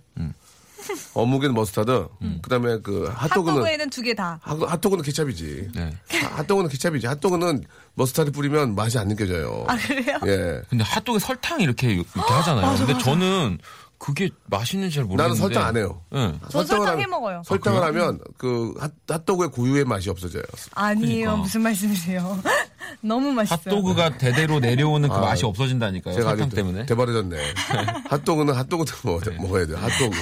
[1.14, 2.08] 어묵에는 머스타드.
[2.42, 4.40] 그 다음에 그 핫도그는 핫도그에는 두 개 다.
[4.42, 5.70] 핫- 핫도그는 케찹이지.
[5.76, 5.96] 네.
[6.22, 7.08] 하- 핫도그는 케찹이지.
[7.08, 7.64] 핫도그는
[7.96, 9.66] 머스타드 뿌리면 맛이 안 느껴져요.
[9.68, 10.18] 아 그래요?
[10.26, 10.62] 예.
[10.70, 12.78] 근데 핫도그에 설탕 이렇게 이렇게 하잖아요.
[12.78, 13.60] 근데 저는
[14.04, 15.24] 그게 맛있는지 잘 모르겠는데.
[15.24, 16.02] 나는 설탕 안 해요.
[16.14, 16.18] 예.
[16.18, 17.42] 전 설탕을 설탕 하면- 해 먹어요.
[17.46, 20.44] 설탕을 하면 그 핫, 핫도그의 고유의 맛이 없어져요.
[20.76, 21.22] 아니에요.
[21.22, 21.36] 그러니까.
[21.38, 22.38] 무슨 말씀이세요?
[23.00, 23.60] 너무 맛있어요.
[23.64, 26.16] 핫도그가 대대로 내려오는 그 아, 맛이 없어진다니까요.
[26.16, 26.86] 제가 설탕 때문에.
[26.86, 27.38] 대바라졌네.
[28.10, 29.78] 핫도그는 핫도그도 먹, 먹어야 돼요.
[29.78, 30.18] 핫도그.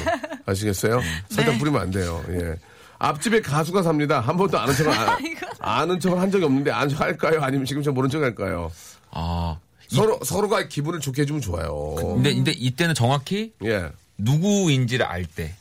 [0.45, 0.99] 아시겠어요?
[0.99, 1.05] 네.
[1.31, 2.23] 설탕 뿌리면 안 돼요.
[2.29, 2.53] 예.
[2.99, 4.19] 앞집에 가수가 삽니다.
[4.19, 5.17] 한 번도 아는 척을 안,
[5.59, 7.39] 아는 척을 한 적이 없는데 안 할까요?
[7.41, 8.71] 아니면 지금 저 모른 척 할까요?
[9.09, 9.57] 아.
[9.95, 11.95] 서로 서로가 기분을 좋게 해주면 좋아요.
[11.95, 13.89] 근데 근데 이때는 정확히 예.
[14.17, 15.53] 누구인지를 알 때.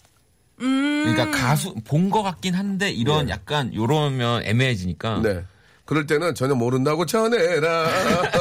[0.58, 5.20] 그러니까 가수 본 것 같긴 한데 이런 약간 요러면 애매해지니까.
[5.22, 5.42] 네.
[5.86, 7.88] 그럴 때는 전혀 모른다고 전해라.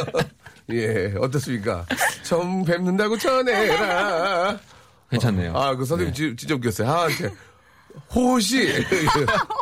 [0.72, 1.86] 예, 어떻습니까?
[2.24, 4.60] 처음 뵙는다고 전해라.
[5.10, 5.58] 괜찮네요.
[5.58, 6.88] 아, 그 선생님 지- 진짜 웃겼어요.
[6.88, 7.08] 아,
[7.90, 8.10] 이렇게.
[8.16, 8.86] 호시.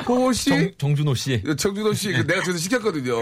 [0.08, 0.50] 호시.
[0.50, 1.44] 정, 정준호 씨.
[1.58, 3.16] 청준호 씨, 그 내가 저기서 시켰거든요.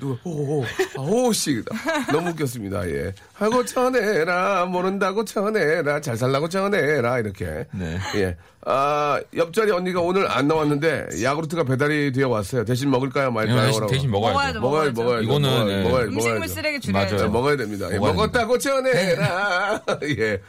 [0.00, 0.64] 누구, 호호,
[0.96, 1.62] 아, 호호 씨.
[2.10, 3.12] 너무 웃겼습니다, 예.
[3.34, 7.66] 하고 전해라, 모른다고 전해라, 잘 살라고 전해라, 이렇게.
[7.72, 7.98] 네.
[8.16, 8.36] 예.
[8.66, 12.64] 아, 옆자리 언니가 오늘 안 나왔는데, 야구르트가 배달이 되어 왔어요.
[12.64, 13.66] 대신 먹을까요, 말까요?
[13.66, 13.92] 대신, 라고.
[13.92, 14.60] 대신 먹어야죠.
[14.60, 14.92] 먹어야죠.
[14.92, 15.82] 먹어야 먹어야 이거는, 먹어야, 예.
[15.82, 16.48] 먹어야, 음식물.
[16.48, 17.04] 쓰레기 맞아요.
[17.04, 17.30] 네, 줄여야죠.
[17.32, 17.88] 먹어야 됩니다.
[17.90, 19.82] 예, 먹어야 먹었다고 전해라.
[20.18, 20.40] 예.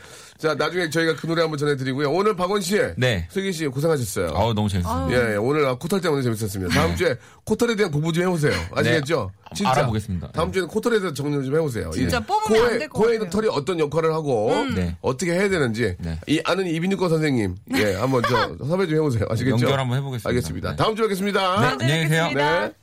[0.42, 2.10] 자, 나중에 저희가 그 노래 한번 전해드리고요.
[2.12, 3.28] 오늘 박원 씨, 네.
[3.30, 4.32] 슬기 씨 고생하셨어요.
[4.34, 5.12] 아우 너무 재밌습니다.
[5.12, 6.74] 예, 예, 오늘 아, 코털 때문에 재밌었습니다.
[6.74, 8.54] 다음 주에 코털에 대한 공부 좀 해보세요.
[8.74, 9.30] 아시겠죠?
[9.36, 9.70] 네, 진짜.
[9.72, 10.32] 알아보겠습니다.
[10.32, 11.92] 다음 주에는 코털에 대해서 정리를 좀 해보세요.
[11.92, 12.26] 진짜 예.
[12.26, 13.28] 뽑으면 안 코에, 될것 코에 있는.
[13.28, 13.30] 음.
[13.30, 14.98] 털이 어떤 역할을 하고 네.
[15.02, 16.20] 어떻게 해야 되는지 네.
[16.26, 19.26] 이 아는 이비인후과 선생님, 예, 한번 저 섭외 좀 해보세요.
[19.30, 19.64] 아시겠죠?
[19.64, 20.28] 연결 한번 해보겠습니다.
[20.30, 20.70] 알겠습니다.
[20.72, 20.76] 네.
[20.76, 21.62] 다음 주에 뵙겠습니다.
[21.62, 22.32] 네, 안녕히 계세요.
[22.34, 22.74] 네.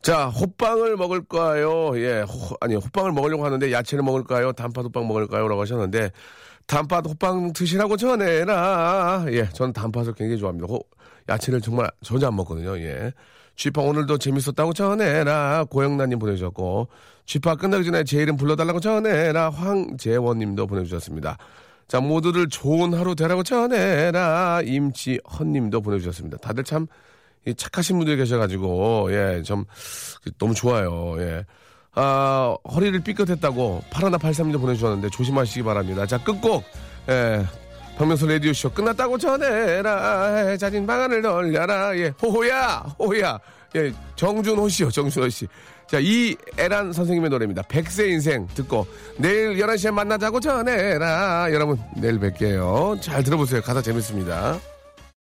[0.00, 1.90] 자, 호빵을 먹을까요?
[2.00, 4.52] 예, 호, 아니, 호빵을 먹으려고 하는데 야채를 먹을까요?
[4.52, 5.48] 단팥 호빵 먹을까요?
[5.48, 6.12] 라고 하셨는데,
[6.68, 9.24] 단팥 호빵 드시라고 전해라.
[9.30, 10.66] 예, 저는 단팥을 굉장히 좋아합니다.
[10.68, 10.80] 호,
[11.28, 12.78] 야채를 정말 전혀 안 먹거든요.
[12.78, 13.12] 예.
[13.56, 15.64] 쥐파 오늘도 재밌었다고 전해라.
[15.64, 16.88] 고영란님 보내주셨고,
[17.24, 19.48] 쥐파 끝나기 전에 제 이름 불러달라고 전해라.
[19.50, 21.38] 황재원님도 보내주셨습니다.
[21.88, 24.60] 자, 모두들 좋은 하루 되라고 전해라.
[24.62, 26.36] 임지헌님도 보내주셨습니다.
[26.36, 26.86] 다들 참,
[27.46, 29.64] 이 착하신 분들이 계셔가지고, 예, 좀,
[30.38, 31.16] 너무 좋아요.
[31.18, 31.46] 예.
[32.00, 36.06] 아, 허리를 삐끗했다고 파라나 83님도 보내주셨는데 조심하시기 바랍니다.
[36.06, 36.62] 자, 끝곡,
[37.08, 37.44] 예.
[37.96, 40.56] 박명수 라디오쇼 끝났다고 전해라.
[40.56, 41.96] 자진 방안을 돌려라.
[41.98, 42.12] 예.
[42.22, 43.40] 호호야, 호호야.
[43.74, 43.92] 예.
[44.14, 45.48] 정준호 씨요, 정준호 씨.
[45.88, 47.62] 자, 이애란 선생님의 노래입니다.
[47.62, 48.86] 백세 인생 듣고
[49.16, 51.48] 내일 11시에 만나자고 전해라.
[51.50, 53.02] 여러분, 내일 뵐게요.
[53.02, 53.60] 잘 들어보세요.
[53.60, 54.60] 가사 재밌습니다.